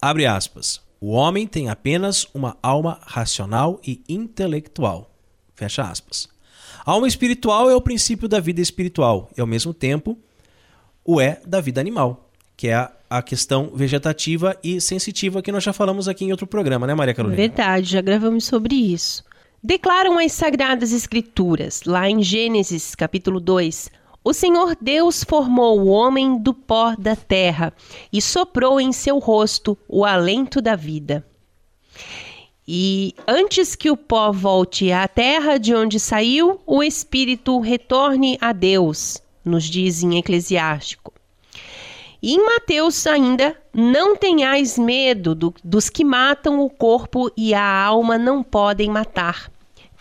[0.00, 5.10] abre aspas, o homem tem apenas uma alma racional e intelectual.
[5.54, 6.28] Fecha aspas.
[6.84, 10.18] Alma espiritual é o princípio da vida espiritual e, ao mesmo tempo,
[11.04, 15.72] o é da vida animal, que é a questão vegetativa e sensitiva que nós já
[15.72, 17.36] falamos aqui em outro programa, né, Maria Carolina?
[17.36, 19.24] Verdade, já gravamos sobre isso.
[19.62, 23.90] Declaram as Sagradas Escrituras, lá em Gênesis, capítulo 2,
[24.24, 27.70] o Senhor Deus formou o homem do pó da terra
[28.10, 31.26] e soprou em seu rosto o alento da vida.
[32.66, 38.52] E antes que o pó volte à terra de onde saiu, o espírito retorne a
[38.52, 41.12] Deus, nos diz em Eclesiástico.
[42.22, 47.84] E em Mateus ainda, não tenhais medo do, dos que matam o corpo e a
[47.84, 49.50] alma não podem matar.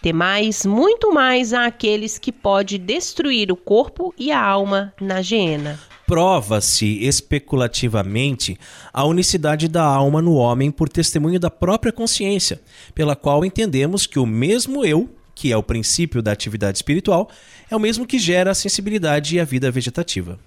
[0.01, 5.79] Temais muito mais àqueles que pode destruir o corpo e a alma na geena
[6.09, 8.57] prova-se especulativamente
[8.91, 12.59] a unicidade da alma no homem por testemunho da própria consciência,
[12.95, 17.29] pela qual entendemos que o mesmo eu, que é o princípio da atividade espiritual,
[17.69, 20.39] é o mesmo que gera a sensibilidade e a vida vegetativa.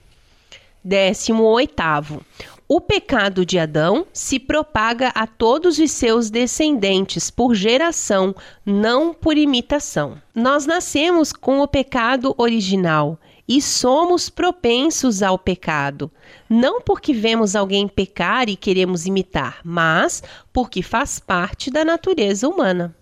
[0.85, 2.25] 18.
[2.69, 9.37] O pecado de Adão se propaga a todos os seus descendentes por geração, não por
[9.37, 10.17] imitação.
[10.35, 16.11] Nós nascemos com o pecado original e somos propensos ao pecado,
[16.49, 22.97] não porque vemos alguém pecar e queremos imitar, mas porque faz parte da natureza humana.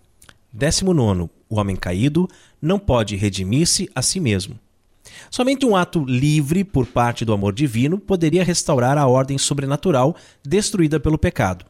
[0.52, 1.30] 19.
[1.48, 2.28] O homem caído
[2.60, 4.58] não pode redimir-se a si mesmo.
[5.30, 10.98] Somente um ato livre por parte do amor divino poderia restaurar a ordem sobrenatural destruída
[10.98, 11.64] pelo pecado.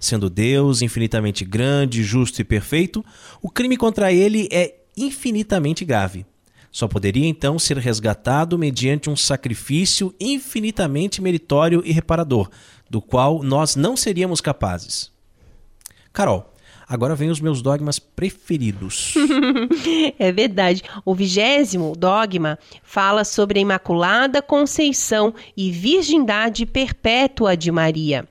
[0.00, 3.04] Sendo Deus infinitamente grande, justo e perfeito,
[3.40, 6.26] o crime contra ele é infinitamente grave.
[6.70, 12.50] Só poderia então ser resgatado mediante um sacrifício infinitamente meritório e reparador,
[12.90, 15.12] do qual nós não seríamos capazes.
[16.12, 16.52] Carol,
[16.88, 19.14] agora vem os meus dogmas preferidos.
[20.18, 20.82] é verdade.
[21.04, 28.28] O vigésimo dogma fala sobre a Imaculada Conceição e Virgindade Perpétua de Maria.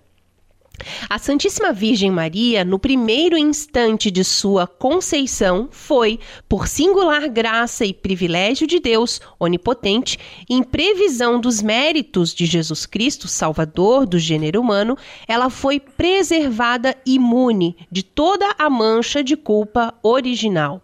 [1.09, 7.93] A Santíssima Virgem Maria, no primeiro instante de sua conceição, foi, por singular graça e
[7.93, 10.17] privilégio de Deus onipotente,
[10.49, 17.75] em previsão dos méritos de Jesus Cristo, Salvador do gênero humano, ela foi preservada imune
[17.91, 20.81] de toda a mancha de culpa original.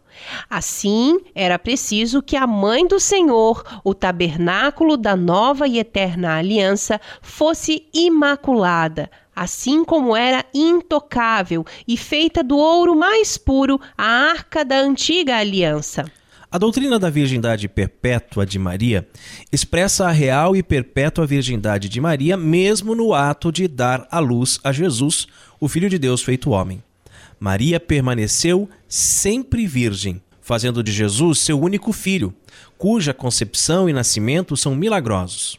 [0.49, 6.99] Assim, era preciso que a mãe do Senhor, o tabernáculo da nova e eterna aliança,
[7.21, 9.09] fosse imaculada,
[9.39, 16.11] assim como era intocável e feita do ouro mais puro a arca da antiga aliança.
[16.51, 19.07] A doutrina da virgindade perpétua de Maria
[19.49, 24.59] expressa a real e perpétua virgindade de Maria, mesmo no ato de dar à luz
[24.61, 25.25] a Jesus,
[25.57, 26.83] o Filho de Deus feito homem.
[27.39, 32.33] Maria permaneceu sempre virgem, fazendo de Jesus seu único filho,
[32.77, 35.57] cuja concepção e nascimento são milagrosos.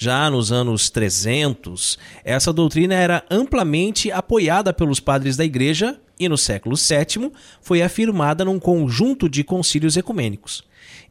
[0.00, 6.38] Já nos anos 300, essa doutrina era amplamente apoiada pelos padres da Igreja e no
[6.38, 10.62] século VII foi afirmada num conjunto de concílios ecumênicos.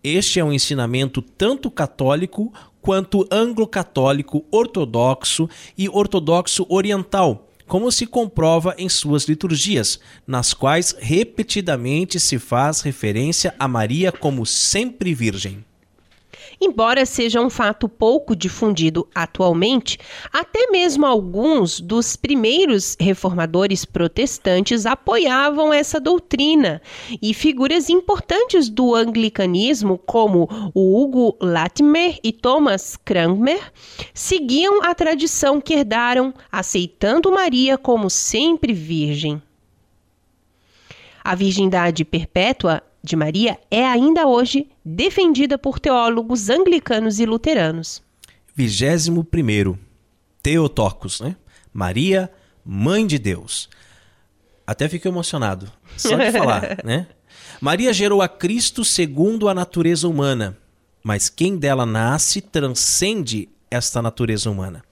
[0.02, 8.74] Este é um ensinamento tanto católico quanto anglo-católico, ortodoxo e ortodoxo oriental, como se comprova
[8.78, 15.67] em suas liturgias, nas quais repetidamente se faz referência a Maria como sempre virgem.
[16.60, 19.98] Embora seja um fato pouco difundido atualmente,
[20.32, 26.82] até mesmo alguns dos primeiros reformadores protestantes apoiavam essa doutrina,
[27.22, 33.72] e figuras importantes do anglicanismo, como o Hugo Latimer e Thomas Cranmer,
[34.14, 39.42] seguiam a tradição que herdaram, aceitando Maria como sempre virgem.
[41.24, 48.04] A virgindade perpétua de Maria é ainda hoje defendida por teólogos anglicanos e luteranos.
[48.56, 49.78] 21.
[50.44, 51.36] Teotocos, né?
[51.74, 52.32] Maria,
[52.64, 53.70] Mãe de Deus.
[54.66, 57.08] Até fico emocionado só de falar, né?
[57.62, 60.58] Maria gerou a Cristo segundo a natureza humana,
[61.02, 64.84] mas quem dela nasce transcende esta natureza humana.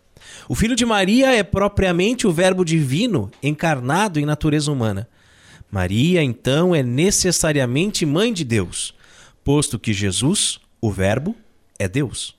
[0.47, 5.07] O filho de Maria é propriamente o Verbo divino encarnado em natureza humana.
[5.71, 8.93] Maria, então, é necessariamente mãe de Deus,
[9.43, 11.35] posto que Jesus, o Verbo,
[11.77, 12.35] é Deus.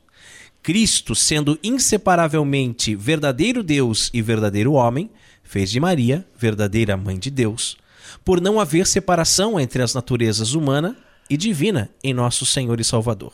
[0.63, 5.11] Cristo, sendo inseparavelmente verdadeiro Deus e verdadeiro homem,
[5.45, 7.77] fez de Maria verdadeira mãe de Deus,
[8.25, 10.97] por não haver separação entre as naturezas humana
[11.31, 13.33] e divina em nosso Senhor e Salvador.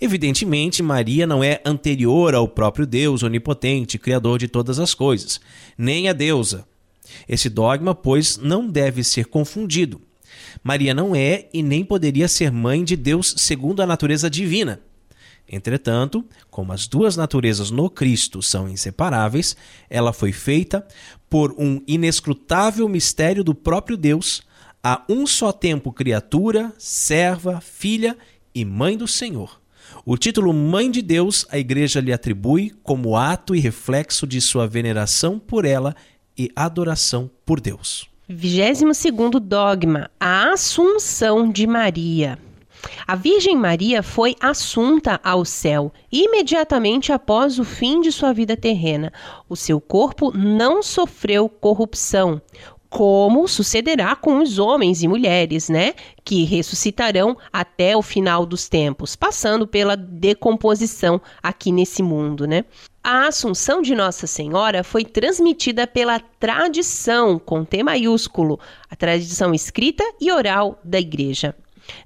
[0.00, 5.40] Evidentemente, Maria não é anterior ao próprio Deus onipotente, criador de todas as coisas,
[5.76, 6.66] nem a deusa,
[7.28, 10.00] esse dogma, pois, não deve ser confundido.
[10.62, 14.80] Maria não é e nem poderia ser mãe de Deus segundo a natureza divina.
[15.48, 19.56] Entretanto, como as duas naturezas no Cristo são inseparáveis,
[19.90, 20.86] ela foi feita
[21.28, 24.42] por um inescrutável mistério do próprio Deus,
[24.82, 28.16] a um só tempo criatura, serva, filha
[28.54, 29.60] e mãe do Senhor.
[30.04, 34.66] O título Mãe de Deus a Igreja lhe atribui como ato e reflexo de sua
[34.66, 35.94] veneração por ela
[36.36, 38.08] e adoração por Deus.
[38.28, 42.38] 22 dogma: a Assunção de Maria.
[43.06, 49.12] A Virgem Maria foi assunta ao céu imediatamente após o fim de sua vida terrena.
[49.48, 52.42] O seu corpo não sofreu corrupção
[52.92, 59.16] como sucederá com os homens e mulheres, né, que ressuscitarão até o final dos tempos,
[59.16, 62.66] passando pela decomposição aqui nesse mundo, né?
[63.04, 70.04] A Assunção de Nossa Senhora foi transmitida pela tradição, com T maiúsculo, a tradição escrita
[70.20, 71.52] e oral da Igreja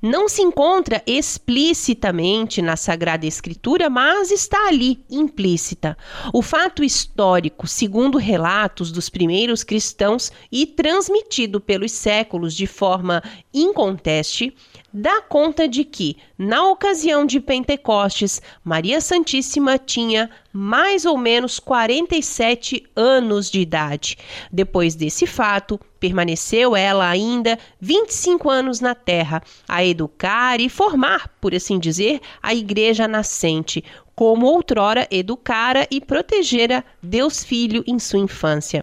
[0.01, 5.97] não se encontra explicitamente na Sagrada Escritura, mas está ali, implícita.
[6.33, 13.23] O fato histórico, segundo relatos dos primeiros cristãos e transmitido pelos séculos de forma
[13.53, 14.55] inconteste,
[14.99, 22.83] dá conta de que, na ocasião de Pentecostes, Maria Santíssima tinha mais ou menos 47
[22.97, 24.17] anos de idade.
[24.51, 31.55] Depois desse fato, permaneceu ela ainda 25 anos na terra, a educar e formar, por
[31.55, 33.85] assim dizer, a igreja nascente,
[34.15, 38.83] como outrora educara e protegera Deus Filho em sua infância.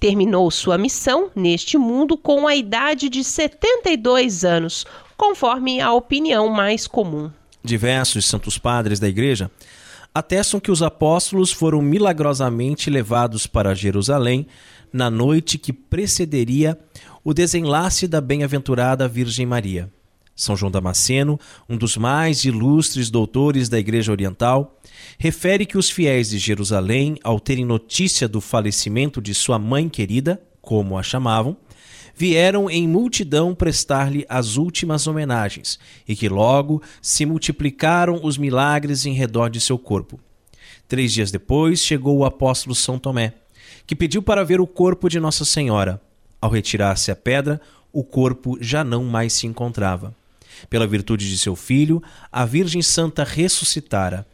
[0.00, 4.84] Terminou sua missão neste mundo com a idade de 72 anos,
[5.22, 7.30] conforme a opinião mais comum.
[7.62, 9.48] Diversos santos padres da igreja
[10.12, 14.48] atestam que os apóstolos foram milagrosamente levados para Jerusalém
[14.92, 16.76] na noite que precederia
[17.22, 19.88] o desenlace da bem-aventurada Virgem Maria.
[20.34, 24.76] São João Damasceno, um dos mais ilustres doutores da Igreja Oriental,
[25.18, 30.42] refere que os fiéis de Jerusalém, ao terem notícia do falecimento de sua mãe querida,
[30.60, 31.56] como a chamavam,
[32.14, 39.12] vieram em multidão prestar-lhe as últimas homenagens, e que logo se multiplicaram os milagres em
[39.12, 40.20] redor de seu corpo.
[40.88, 43.34] Três dias depois chegou o apóstolo São Tomé,
[43.86, 46.00] que pediu para ver o corpo de Nossa Senhora.
[46.40, 47.60] Ao retirar-se a pedra,
[47.92, 50.14] o corpo já não mais se encontrava.
[50.68, 54.26] Pela virtude de seu filho, a Virgem Santa ressuscitara.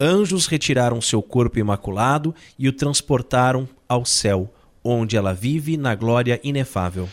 [0.00, 4.52] Anjos retiraram seu corpo imaculado e o transportaram ao céu,
[4.82, 7.08] onde ela vive na glória inefável.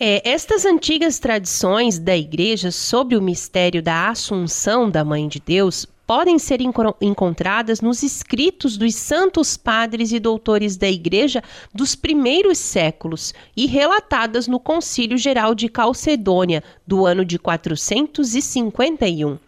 [0.00, 5.84] É, estas antigas tradições da Igreja sobre o mistério da Assunção da Mãe de Deus
[6.06, 6.60] podem ser
[7.02, 11.42] encontradas nos escritos dos santos padres e doutores da Igreja
[11.74, 19.38] dos primeiros séculos e relatadas no Concílio Geral de Calcedônia do ano de 451.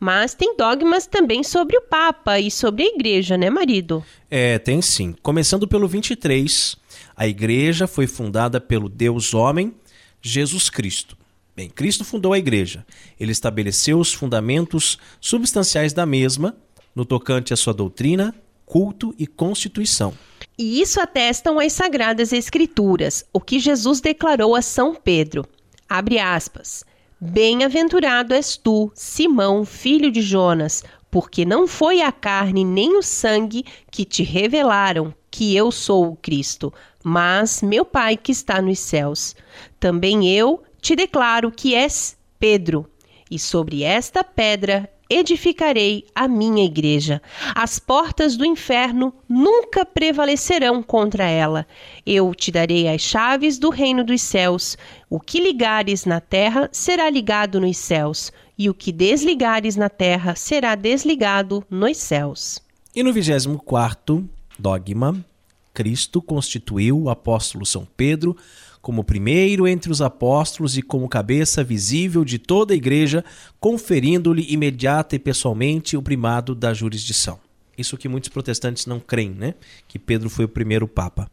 [0.00, 4.04] Mas tem dogmas também sobre o Papa e sobre a Igreja, né, marido?
[4.30, 5.14] É, tem sim.
[5.22, 6.76] Começando pelo 23,
[7.16, 9.74] a Igreja foi fundada pelo Deus homem,
[10.22, 11.16] Jesus Cristo.
[11.58, 12.86] Bem, Cristo fundou a igreja.
[13.18, 16.56] Ele estabeleceu os fundamentos substanciais da mesma
[16.94, 18.32] no tocante à sua doutrina,
[18.64, 20.14] culto e constituição.
[20.56, 25.44] E isso atestam as sagradas escrituras, o que Jesus declarou a São Pedro.
[25.88, 26.84] Abre aspas.
[27.20, 33.64] Bem-aventurado és tu, Simão, filho de Jonas, porque não foi a carne nem o sangue
[33.90, 39.34] que te revelaram que eu sou o Cristo, mas meu Pai que está nos céus.
[39.80, 42.88] Também eu te declaro que és Pedro,
[43.28, 47.22] e sobre esta pedra edificarei a minha igreja.
[47.54, 51.66] As portas do inferno nunca prevalecerão contra ela.
[52.04, 54.76] Eu te darei as chaves do reino dos céus.
[55.08, 60.34] O que ligares na terra será ligado nos céus, e o que desligares na terra
[60.34, 62.60] será desligado nos céus.
[62.94, 64.28] E no 24
[64.58, 65.24] dogma,
[65.72, 68.36] Cristo constituiu o apóstolo São Pedro
[68.80, 73.24] como primeiro entre os apóstolos e como cabeça visível de toda a igreja,
[73.60, 77.38] conferindo-lhe imediata e pessoalmente o primado da jurisdição.
[77.76, 79.54] Isso que muitos protestantes não creem, né?
[79.86, 81.30] Que Pedro foi o primeiro papa.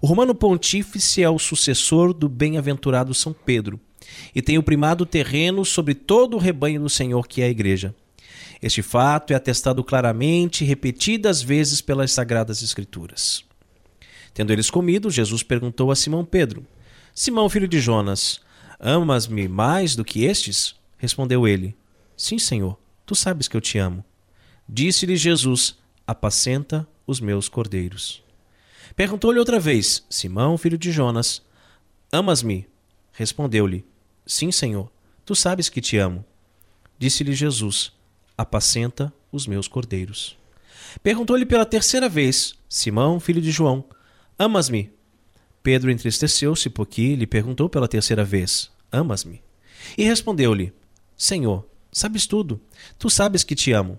[0.00, 3.80] O romano pontífice é o sucessor do bem-aventurado São Pedro
[4.34, 7.94] e tem o primado terreno sobre todo o rebanho do Senhor, que é a igreja.
[8.62, 13.42] Este fato é atestado claramente repetidas vezes pelas sagradas escrituras.
[14.32, 16.66] Tendo eles comido, Jesus perguntou a Simão Pedro:
[17.14, 18.40] Simão, filho de Jonas,
[18.78, 20.74] amas-me mais do que estes?
[20.96, 21.76] Respondeu ele:
[22.16, 24.04] Sim, Senhor, tu sabes que eu te amo.
[24.68, 25.76] Disse-lhe Jesus:
[26.06, 28.22] Apacenta os meus cordeiros.
[28.94, 31.42] Perguntou-lhe outra vez: Simão, filho de Jonas,
[32.12, 32.66] amas-me?
[33.12, 33.84] Respondeu-lhe:
[34.26, 34.90] Sim, Senhor,
[35.24, 36.24] tu sabes que te amo.
[36.98, 37.92] Disse-lhe Jesus:
[38.36, 40.38] Apacenta os meus cordeiros.
[41.02, 43.84] Perguntou-lhe pela terceira vez: Simão, filho de João,
[44.40, 44.90] amas-me?
[45.62, 49.42] Pedro entristeceu-se porque lhe perguntou pela terceira vez: Amas-me?
[49.98, 50.72] E respondeu-lhe:
[51.14, 52.58] Senhor, sabes tudo.
[52.98, 53.98] Tu sabes que te amo.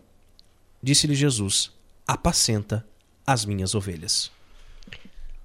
[0.82, 1.72] Disse-lhe Jesus:
[2.08, 2.86] Apacenta
[3.26, 4.32] as minhas ovelhas.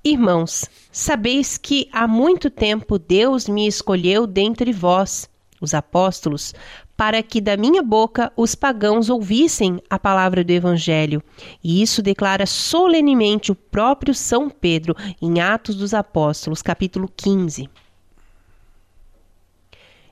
[0.03, 5.29] Irmãos, sabeis que há muito tempo Deus me escolheu dentre vós,
[5.61, 6.55] os apóstolos,
[6.97, 11.23] para que da minha boca os pagãos ouvissem a palavra do Evangelho.
[11.63, 17.69] E isso declara solenemente o próprio São Pedro em Atos dos Apóstolos, capítulo 15.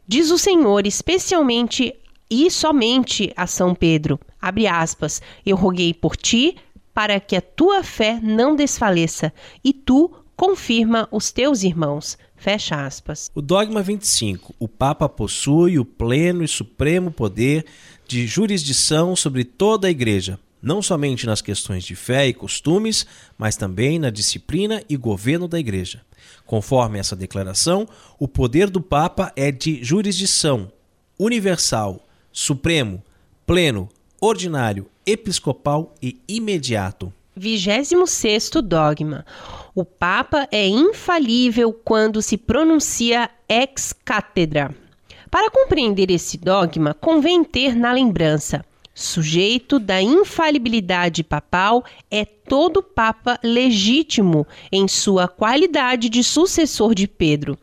[0.07, 1.95] Diz o Senhor especialmente
[2.31, 6.57] e somente a São Pedro, abre aspas, eu roguei por ti
[6.93, 9.33] para que a tua fé não desfaleça,
[9.65, 12.19] e tu confirma os teus irmãos.
[12.37, 13.31] Fecha aspas.
[13.35, 14.55] O dogma 25.
[14.59, 17.65] O Papa possui o pleno e supremo poder
[18.07, 23.07] de jurisdição sobre toda a Igreja, não somente nas questões de fé e costumes,
[23.39, 26.03] mas também na disciplina e governo da Igreja.
[26.45, 30.71] Conforme essa declaração, o poder do Papa é de jurisdição
[31.19, 33.03] universal, supremo,
[33.47, 33.89] pleno,
[34.21, 37.13] ordinário, episcopal e imediato.
[37.37, 39.27] 26 dogma.
[39.75, 44.75] O Papa é infalível quando se pronuncia ex cátedra.
[45.31, 48.65] Para compreender esse dogma, convém ter na lembrança
[48.95, 57.59] Sujeito da infalibilidade papal é todo papa legítimo em sua qualidade de sucessor de Pedro.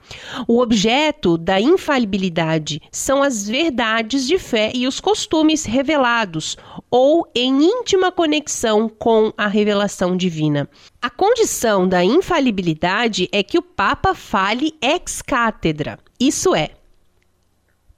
[0.46, 6.58] O objeto da infalibilidade são as verdades de fé e os costumes revelados
[6.92, 10.70] ou em íntima conexão com a revelação divina.
[11.02, 16.72] A condição da infalibilidade é que o papa fale ex cátedra, isso é,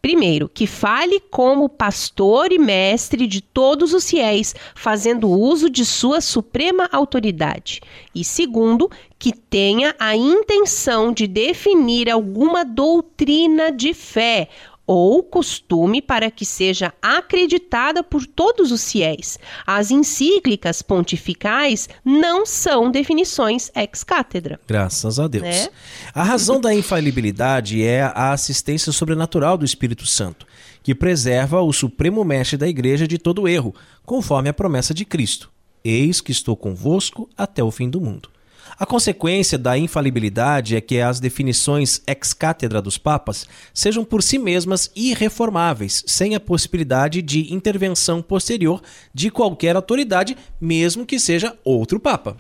[0.04, 6.20] Primeiro, que fale como pastor e mestre de todos os fiéis, fazendo uso de sua
[6.20, 7.80] suprema autoridade.
[8.14, 14.50] E segundo, que tenha a intenção de definir alguma doutrina de fé
[14.86, 19.40] ou costume para que seja acreditada por todos os fiéis.
[19.66, 24.60] As encíclicas pontificais não são definições ex cátedra.
[24.68, 25.44] Graças a Deus.
[25.44, 25.70] Né?
[26.14, 30.46] A razão da infalibilidade é a assistência sobrenatural do Espírito Santo,
[30.82, 33.74] que preserva o supremo mestre da igreja de todo erro,
[34.06, 35.50] conforme a promessa de Cristo.
[35.84, 38.33] Eis que estou convosco até o fim do mundo.
[38.78, 44.40] A consequência da infalibilidade é que as definições ex cátedra dos papas sejam por si
[44.40, 48.82] mesmas irreformáveis, sem a possibilidade de intervenção posterior
[49.14, 52.36] de qualquer autoridade, mesmo que seja outro papa.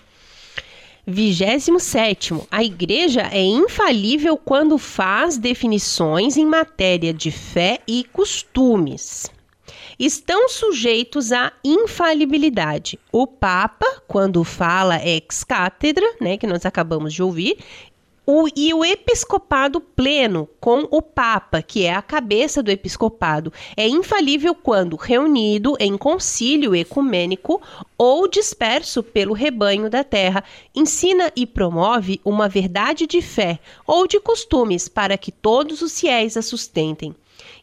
[1.05, 2.33] 27.
[2.49, 9.29] A Igreja é infalível quando faz definições em matéria de fé e costumes
[9.99, 12.99] estão sujeitos à infalibilidade.
[13.11, 17.57] O Papa, quando fala ex cátedra, né, que nós acabamos de ouvir,
[18.25, 23.85] o, e o episcopado pleno com o Papa, que é a cabeça do episcopado, é
[23.85, 27.61] infalível quando reunido em concílio ecumênico
[27.97, 30.41] ou disperso pelo rebanho da terra,
[30.73, 36.37] ensina e promove uma verdade de fé ou de costumes para que todos os fiéis
[36.37, 37.13] a sustentem.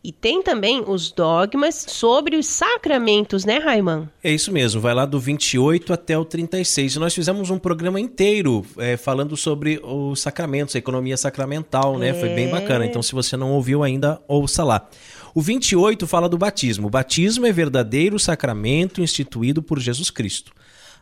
[0.03, 4.09] E tem também os dogmas sobre os sacramentos, né, Raiman?
[4.25, 6.97] É isso mesmo, vai lá do 28 até o 36.
[6.97, 12.09] Nós fizemos um programa inteiro é, falando sobre os sacramentos, a economia sacramental, né?
[12.09, 12.15] É.
[12.15, 12.87] Foi bem bacana.
[12.87, 14.89] Então, se você não ouviu ainda, ouça lá.
[15.35, 16.87] O 28 fala do batismo.
[16.87, 20.51] O batismo é verdadeiro sacramento instituído por Jesus Cristo.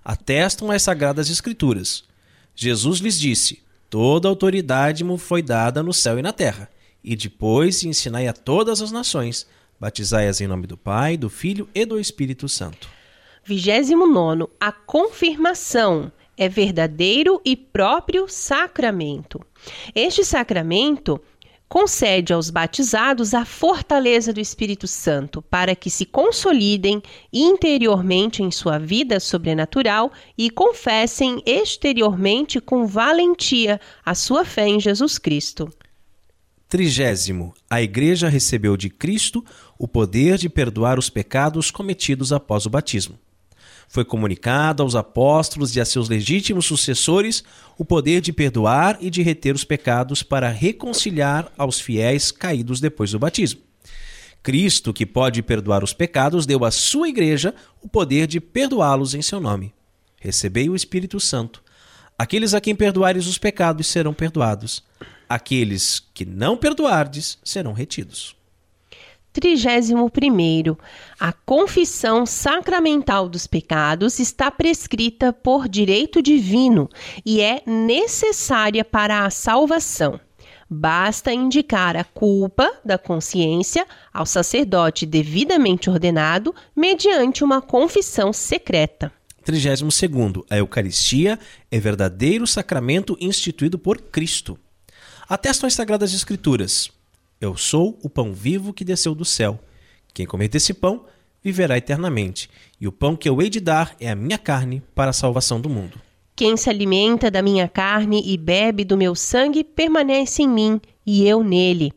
[0.05, 2.03] Atestam as sagradas escrituras.
[2.53, 6.69] Jesus lhes disse: Toda autoridade me foi dada no céu e na terra.
[7.09, 9.47] E depois ensinai a todas as nações,
[9.81, 12.87] batizai-as em nome do Pai, do Filho e do Espírito Santo.
[13.45, 14.47] 29.
[14.61, 19.41] A confirmação é verdadeiro e próprio sacramento.
[19.95, 21.19] Este sacramento
[21.67, 27.03] concede aos batizados a fortaleza do Espírito Santo para que se consolidem
[27.33, 35.17] interiormente em sua vida sobrenatural e confessem exteriormente com valentia a sua fé em Jesus
[35.17, 35.71] Cristo.
[36.69, 39.43] Trigésimo, a Igreja recebeu de Cristo
[39.79, 43.19] o poder de perdoar os pecados cometidos após o batismo.
[43.89, 47.43] Foi comunicado aos apóstolos e a seus legítimos sucessores
[47.79, 53.13] o poder de perdoar e de reter os pecados para reconciliar aos fiéis caídos depois
[53.13, 53.63] do batismo.
[54.43, 59.23] Cristo, que pode perdoar os pecados, deu à sua Igreja o poder de perdoá-los em
[59.23, 59.73] seu nome.
[60.21, 61.63] Recebei o Espírito Santo.
[62.19, 64.83] Aqueles a quem perdoares os pecados serão perdoados
[65.29, 68.39] Aqueles que não perdoardes serão retidos.
[69.33, 70.09] 31.
[71.21, 76.89] A confissão sacramental dos pecados está prescrita por direito divino
[77.25, 80.19] e é necessária para a salvação.
[80.69, 89.13] Basta indicar a culpa da consciência ao sacerdote devidamente ordenado mediante uma confissão secreta.
[89.45, 89.83] 32.
[90.51, 91.39] A Eucaristia
[91.71, 94.59] é verdadeiro sacramento instituído por Cristo.
[95.29, 96.91] Atestam as Sagradas Escrituras:
[97.39, 99.61] Eu sou o pão vivo que desceu do céu.
[100.15, 101.05] Quem comer desse pão
[101.45, 102.49] viverá eternamente,
[102.81, 105.61] e o pão que eu hei de dar é a minha carne para a salvação
[105.61, 106.01] do mundo.
[106.35, 111.29] Quem se alimenta da minha carne e bebe do meu sangue permanece em mim e
[111.29, 111.93] eu nele.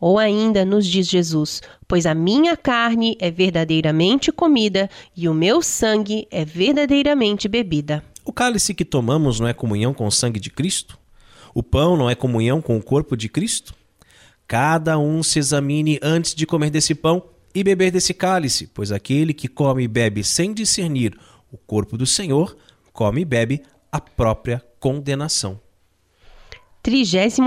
[0.00, 5.62] Ou ainda nos diz Jesus: Pois a minha carne é verdadeiramente comida e o meu
[5.62, 8.04] sangue é verdadeiramente bebida.
[8.24, 10.98] O cálice que tomamos não é comunhão com o sangue de Cristo?
[11.54, 13.74] O pão não é comunhão com o corpo de Cristo?
[14.46, 17.22] Cada um se examine antes de comer desse pão
[17.54, 21.18] e beber desse cálice, pois aquele que come e bebe sem discernir
[21.50, 22.56] o corpo do Senhor,
[22.92, 25.60] come e bebe a própria condenação.
[26.82, 27.38] 33.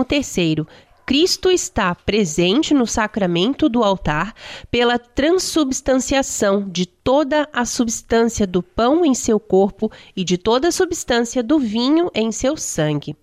[1.06, 4.34] Cristo está presente no sacramento do altar
[4.72, 10.72] pela transubstanciação de toda a substância do pão em seu corpo e de toda a
[10.72, 13.16] substância do vinho em seu sangue.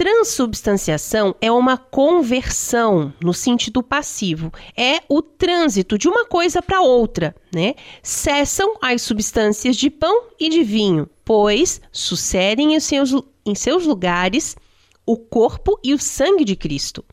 [0.00, 4.50] Transubstanciação é uma conversão no sentido passivo.
[4.74, 7.74] É o trânsito de uma coisa para outra, né?
[8.02, 13.12] Cessam as substâncias de pão e de vinho, pois sucedem em seus,
[13.44, 14.56] em seus lugares
[15.04, 17.04] o corpo e o sangue de Cristo.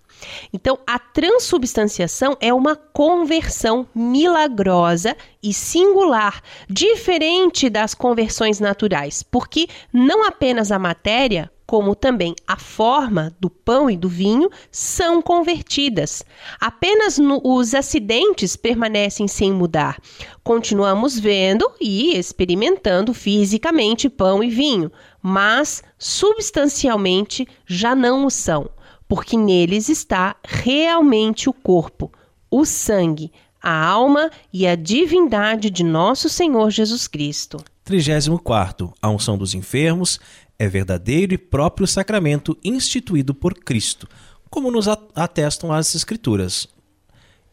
[0.53, 5.13] Então, a transubstanciação é uma conversão milagrosa
[5.43, 13.36] e singular, diferente das conversões naturais, porque não apenas a matéria, como também a forma
[13.41, 16.24] do pão e do vinho, são convertidas.
[16.61, 19.99] Apenas no, os acidentes permanecem sem mudar.
[20.45, 24.89] Continuamos vendo e experimentando fisicamente pão e vinho,
[25.22, 28.70] mas substancialmente já não o são,
[29.05, 32.09] porque neles está realmente o corpo,
[32.49, 33.30] o sangue,
[33.61, 37.61] a alma e a divindade de nosso Senhor Jesus Cristo.
[37.84, 38.93] 34.
[39.01, 40.20] A unção dos enfermos
[40.60, 44.08] é verdadeiro e próprio sacramento instituído por Cristo,
[44.49, 46.68] como nos atestam as Escrituras.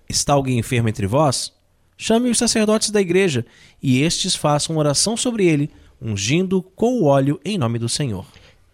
[0.08, 1.52] Está alguém enfermo entre vós?
[1.96, 3.44] Chame os sacerdotes da igreja
[3.82, 8.26] e estes façam oração sobre ele, ungindo com o óleo em nome do Senhor.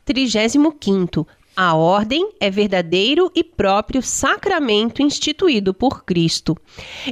[0.04, 1.26] 35.
[1.56, 6.56] A ordem é verdadeiro e próprio sacramento instituído por Cristo.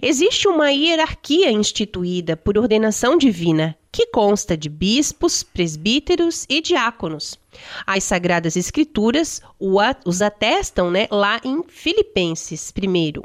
[0.01, 7.37] Existe uma hierarquia instituída por ordenação divina, que consta de bispos, presbíteros e diáconos.
[7.85, 13.21] As Sagradas Escrituras os atestam né, lá em Filipenses 1.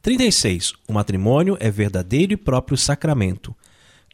[0.00, 0.72] 36.
[0.88, 3.54] O matrimônio é verdadeiro e próprio sacramento.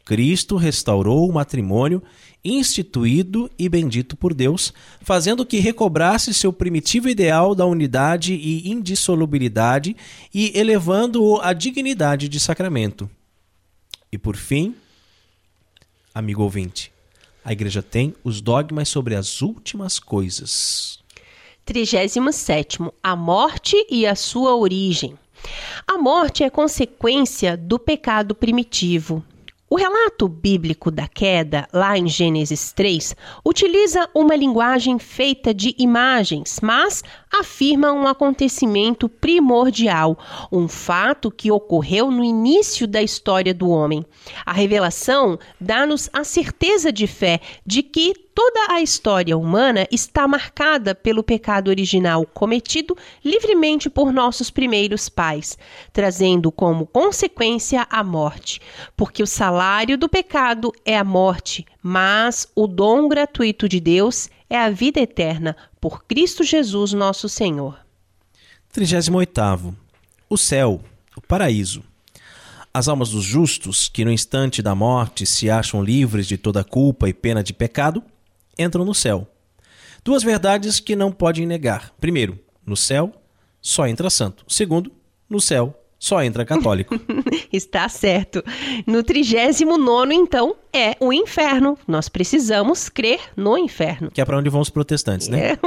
[0.03, 2.03] Cristo restaurou o matrimônio
[2.43, 9.95] instituído e bendito por Deus, fazendo que recobrasse seu primitivo ideal da unidade e indissolubilidade
[10.33, 13.09] e elevando-o à dignidade de sacramento.
[14.11, 14.75] E por fim,
[16.13, 16.91] amigo ouvinte,
[17.43, 20.99] a igreja tem os dogmas sobre as últimas coisas.
[21.65, 22.19] 37.
[23.01, 25.17] A morte e a sua origem.
[25.87, 29.23] A morte é consequência do pecado primitivo,
[29.73, 36.59] o relato bíblico da queda, lá em Gênesis 3, utiliza uma linguagem feita de imagens,
[36.61, 37.03] mas
[37.33, 40.15] afirma um acontecimento primordial,
[40.51, 44.05] um fato que ocorreu no início da história do homem.
[44.45, 50.95] A revelação dá-nos a certeza de fé de que Toda a história humana está marcada
[50.95, 55.57] pelo pecado original cometido livremente por nossos primeiros pais,
[55.91, 58.59] trazendo como consequência a morte.
[58.97, 64.57] Porque o salário do pecado é a morte, mas o dom gratuito de Deus é
[64.57, 67.77] a vida eterna por Cristo Jesus, nosso Senhor.
[68.71, 69.75] 38.
[70.27, 70.81] O céu,
[71.15, 71.83] o paraíso.
[72.73, 77.07] As almas dos justos, que no instante da morte se acham livres de toda culpa
[77.07, 78.03] e pena de pecado,
[78.57, 79.27] entram no céu.
[80.03, 81.93] Duas verdades que não podem negar.
[81.99, 83.11] Primeiro, no céu
[83.61, 84.43] só entra santo.
[84.47, 84.91] Segundo,
[85.29, 86.99] no céu só entra católico.
[87.49, 88.43] Está certo.
[88.85, 91.77] No 39, então, é o inferno.
[91.87, 94.11] Nós precisamos crer no inferno.
[94.11, 95.51] Que é para onde vão os protestantes, né?
[95.51, 95.57] É.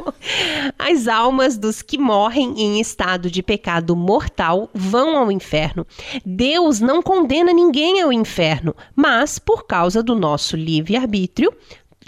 [0.78, 5.86] As almas dos que morrem em estado de pecado mortal vão ao inferno.
[6.24, 11.52] Deus não condena ninguém ao inferno, mas, por causa do nosso livre-arbítrio,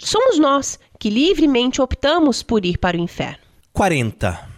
[0.07, 3.39] somos nós que livremente optamos por ir para o inferno.
[3.73, 4.49] 40.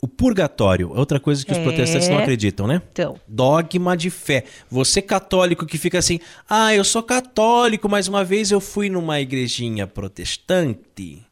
[0.00, 1.62] O purgatório, outra coisa que os é...
[1.62, 2.82] protestantes não acreditam, né?
[2.92, 3.18] Então.
[3.26, 4.44] Dogma de fé.
[4.70, 9.20] Você católico que fica assim, ah, eu sou católico, mas uma vez eu fui numa
[9.20, 11.26] igrejinha protestante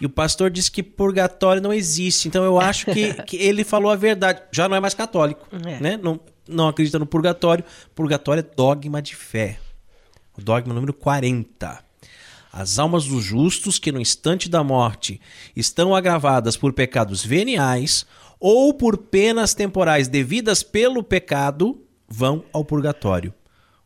[0.00, 2.28] e o pastor disse que purgatório não existe.
[2.28, 4.42] Então eu acho que, que ele falou a verdade.
[4.52, 5.80] Já não é mais católico, é.
[5.80, 5.96] né?
[5.96, 7.64] Não, não acredita no purgatório.
[7.94, 9.58] Purgatório é dogma de fé.
[10.36, 11.85] O dogma número 40.
[12.58, 15.20] As almas dos justos que no instante da morte
[15.54, 18.06] estão agravadas por pecados veniais
[18.40, 21.78] ou por penas temporais devidas pelo pecado
[22.08, 23.34] vão ao purgatório.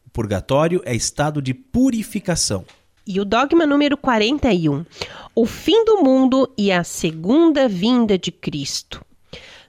[0.07, 2.65] O purgatório é estado de purificação.
[3.05, 4.87] E o dogma número 41:
[5.35, 9.05] o fim do mundo e a segunda vinda de Cristo.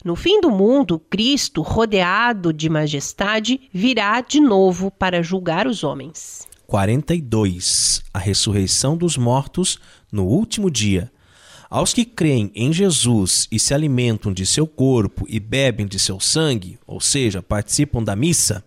[0.05, 6.50] No fim do mundo, Cristo, rodeado de majestade, virá de novo para julgar os homens.
[6.71, 8.01] 42.
[8.13, 9.77] A ressurreição dos mortos
[10.09, 11.11] no último dia.
[11.69, 16.17] Aos que creem em Jesus e se alimentam de seu corpo e bebem de seu
[16.17, 18.63] sangue, ou seja, participam da missa,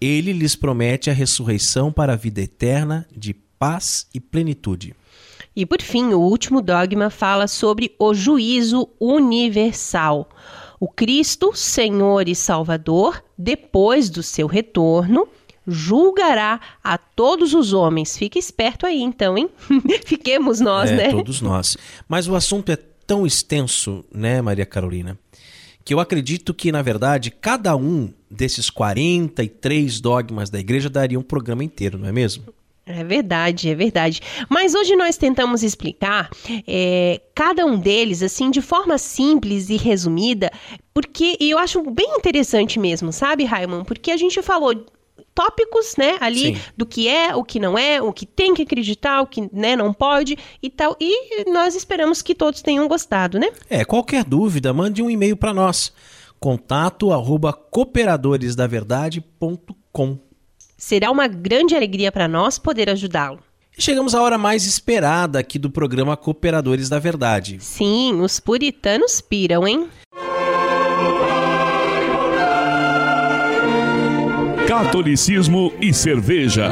[0.00, 4.94] ele lhes promete a ressurreição para a vida eterna de paz e plenitude.
[5.56, 10.28] E por fim, o último dogma fala sobre o juízo universal.
[10.78, 15.26] O Cristo, Senhor e Salvador, depois do seu retorno,
[15.66, 18.16] julgará a todos os homens.
[18.16, 19.48] Fique esperto aí, então, hein?
[20.04, 21.10] Fiquemos nós, é, né?
[21.10, 21.76] Todos nós.
[22.08, 25.18] Mas o assunto é tão extenso, né, Maria Carolina,
[25.84, 31.22] que eu acredito que, na verdade, cada um desses 43 dogmas da igreja daria um
[31.22, 32.44] programa inteiro, não é mesmo?
[32.86, 34.20] É verdade, é verdade.
[34.48, 36.28] Mas hoje nós tentamos explicar
[36.66, 40.50] é, cada um deles, assim, de forma simples e resumida,
[40.92, 43.84] porque eu acho bem interessante mesmo, sabe, Raimon?
[43.84, 44.84] Porque a gente falou
[45.34, 46.60] tópicos, né, ali Sim.
[46.76, 49.74] do que é, o que não é, o que tem que acreditar, o que, né,
[49.74, 50.96] não pode e tal.
[51.00, 53.50] E nós esperamos que todos tenham gostado, né?
[53.68, 55.92] É, qualquer dúvida, mande um e-mail para nós.
[56.38, 60.18] Contato arroba cooperadoresdaverdade.com
[60.76, 63.40] Será uma grande alegria para nós poder ajudá-lo.
[63.76, 67.58] Chegamos à hora mais esperada aqui do programa Cooperadores da Verdade.
[67.60, 69.88] Sim, os puritanos piram, hein?
[74.74, 76.68] Catolicismo e cerveja.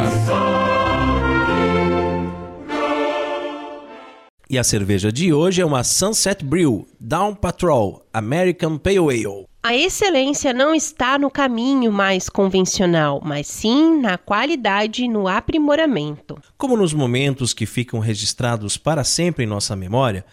[4.50, 9.46] E a cerveja de hoje é uma Sunset Brew Down Patrol American Pale Ale.
[9.62, 16.42] A excelência não está no caminho mais convencional, mas sim na qualidade e no aprimoramento.
[16.58, 20.24] Como nos momentos que ficam registrados para sempre em nossa memória,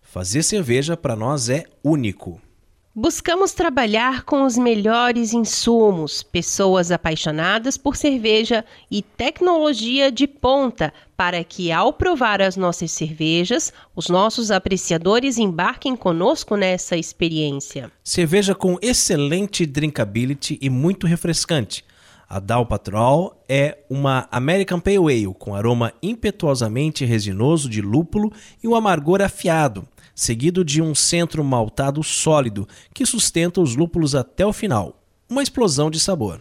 [0.00, 2.40] fazer cerveja para nós é único.
[3.00, 11.44] Buscamos trabalhar com os melhores insumos, pessoas apaixonadas por cerveja e tecnologia de ponta para
[11.44, 17.88] que, ao provar as nossas cervejas, os nossos apreciadores embarquem conosco nessa experiência.
[18.02, 21.84] Cerveja com excelente drinkability e muito refrescante.
[22.28, 28.66] A Dow Patrol é uma American Pale Ale com aroma impetuosamente resinoso de lúpulo e
[28.66, 29.86] um amargor afiado
[30.18, 35.00] seguido de um centro maltado sólido que sustenta os lúpulos até o final.
[35.30, 36.40] Uma explosão de sabor.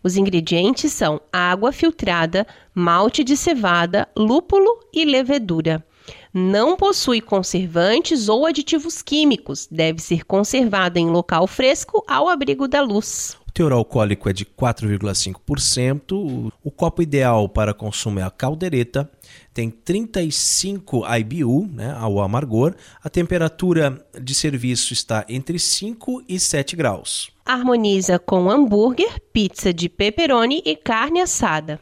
[0.00, 5.84] Os ingredientes são água filtrada, malte de cevada, lúpulo e levedura.
[6.32, 9.66] Não possui conservantes ou aditivos químicos.
[9.68, 16.52] Deve ser conservada em local fresco ao abrigo da luz teor alcoólico é de 4,5%.
[16.62, 19.10] O copo ideal para consumo é a caldereta.
[19.54, 22.74] Tem 35 IBU, né, ao amargor.
[23.02, 27.30] A temperatura de serviço está entre 5 e 7 graus.
[27.46, 31.80] Harmoniza com hambúrguer, pizza de pepperoni e carne assada.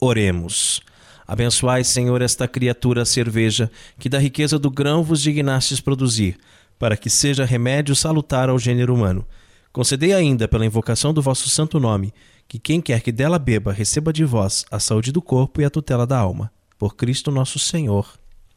[0.00, 0.82] Oremos.
[1.28, 6.36] Abençoai, Senhor, esta criatura cerveja, que da riqueza do grão vos dignastes produzir,
[6.76, 9.24] para que seja remédio salutar ao gênero humano
[9.74, 12.14] Concedei ainda, pela invocação do vosso santo nome,
[12.46, 15.68] que quem quer que dela beba receba de vós a saúde do corpo e a
[15.68, 16.52] tutela da alma.
[16.78, 18.08] Por Cristo nosso Senhor.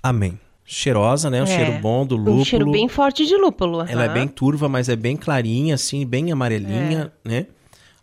[0.04, 0.40] Amém.
[0.64, 1.42] Cheirosa, né?
[1.42, 2.42] Um é, cheiro bom do lúpulo.
[2.42, 3.82] Um cheiro bem forte de lúpulo.
[3.82, 7.28] Ela é bem turva, mas é bem clarinha, assim, bem amarelinha, é.
[7.28, 7.48] né?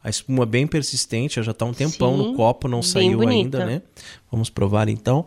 [0.03, 3.59] A espuma bem persistente, já está um tempão Sim, no copo, não saiu bonita.
[3.59, 3.83] ainda, né?
[4.29, 5.25] Vamos provar então.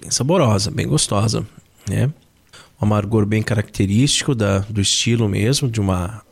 [0.00, 1.44] Bem saborosa, bem gostosa,
[1.88, 2.06] né?
[2.80, 6.22] Um amargor bem característico da, do estilo mesmo, de uma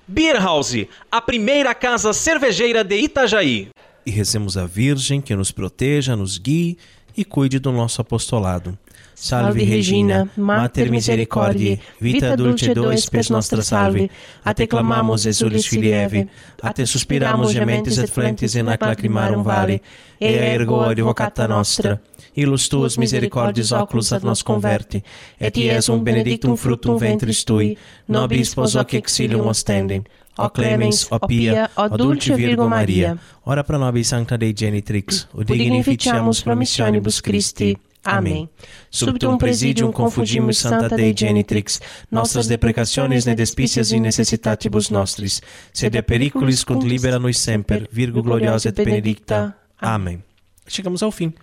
[0.05, 3.69] Beer House, a primeira casa cervejeira de Itajaí.
[4.09, 6.79] E rezemos a Virgem que nos proteja, nos guie
[7.15, 8.75] e cuide do nosso apostolado.
[9.13, 14.09] Salve Regina, Mater Misericordiae, vita dulce dois spes nostra salve,
[14.43, 16.27] a te clamamos exulis filieve,
[16.63, 19.79] a te suspiramos gementes et flentes in ac lacrimarum vale,
[20.19, 22.01] e ergo advocata nostra,
[22.35, 25.03] ilus tuus misericordias oculus ad nos converti,
[25.39, 30.01] et iesum benedictum fructum ventris tui, nobis pos hoc exilium ostendem,
[30.45, 36.41] O clemens, o pia, o dulce Virgo Maria, ora pro nobis sancta Dei genitrix, udignificiamus
[36.41, 37.77] promissionibus Christi.
[38.03, 38.49] Amém.
[38.89, 45.41] Subtum presidium confugimus Santa Dei Genitrix, nostras deprecationes ne despicias in necessitatibus nostris,
[45.73, 49.53] sed periculis cont libera nos semper, Virgo gloriosa et benedicta.
[49.77, 50.23] Amém.
[50.65, 51.33] Chegamos ao fim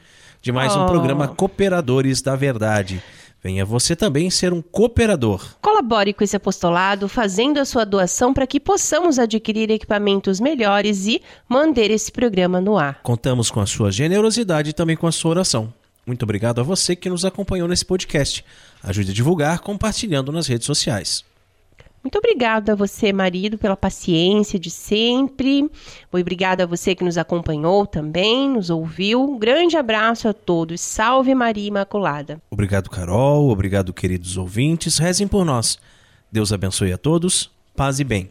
[0.47, 0.84] de mais oh.
[0.84, 3.03] um programa Cooperadores da Verdade.
[3.43, 5.57] Venha você também ser um cooperador.
[5.61, 11.22] Colabore com esse apostolado, fazendo a sua doação para que possamos adquirir equipamentos melhores e
[11.49, 13.01] manter esse programa no ar.
[13.03, 15.72] Contamos com a sua generosidade e também com a sua oração.
[16.07, 18.45] Muito obrigado a você que nos acompanhou nesse podcast.
[18.82, 21.24] Ajude a divulgar compartilhando nas redes sociais.
[22.07, 25.69] Muito obrigada a você, marido, pela paciência de sempre.
[26.13, 29.25] Obrigada a você que nos acompanhou também, nos ouviu.
[29.25, 30.81] Um grande abraço a todos.
[30.81, 32.41] Salve Maria Imaculada.
[32.49, 33.51] Obrigado, Carol.
[33.51, 34.99] Obrigado, queridos ouvintes.
[34.99, 35.81] Rezem por nós.
[36.31, 37.51] Deus abençoe a todos.
[37.75, 38.31] Paz e bem.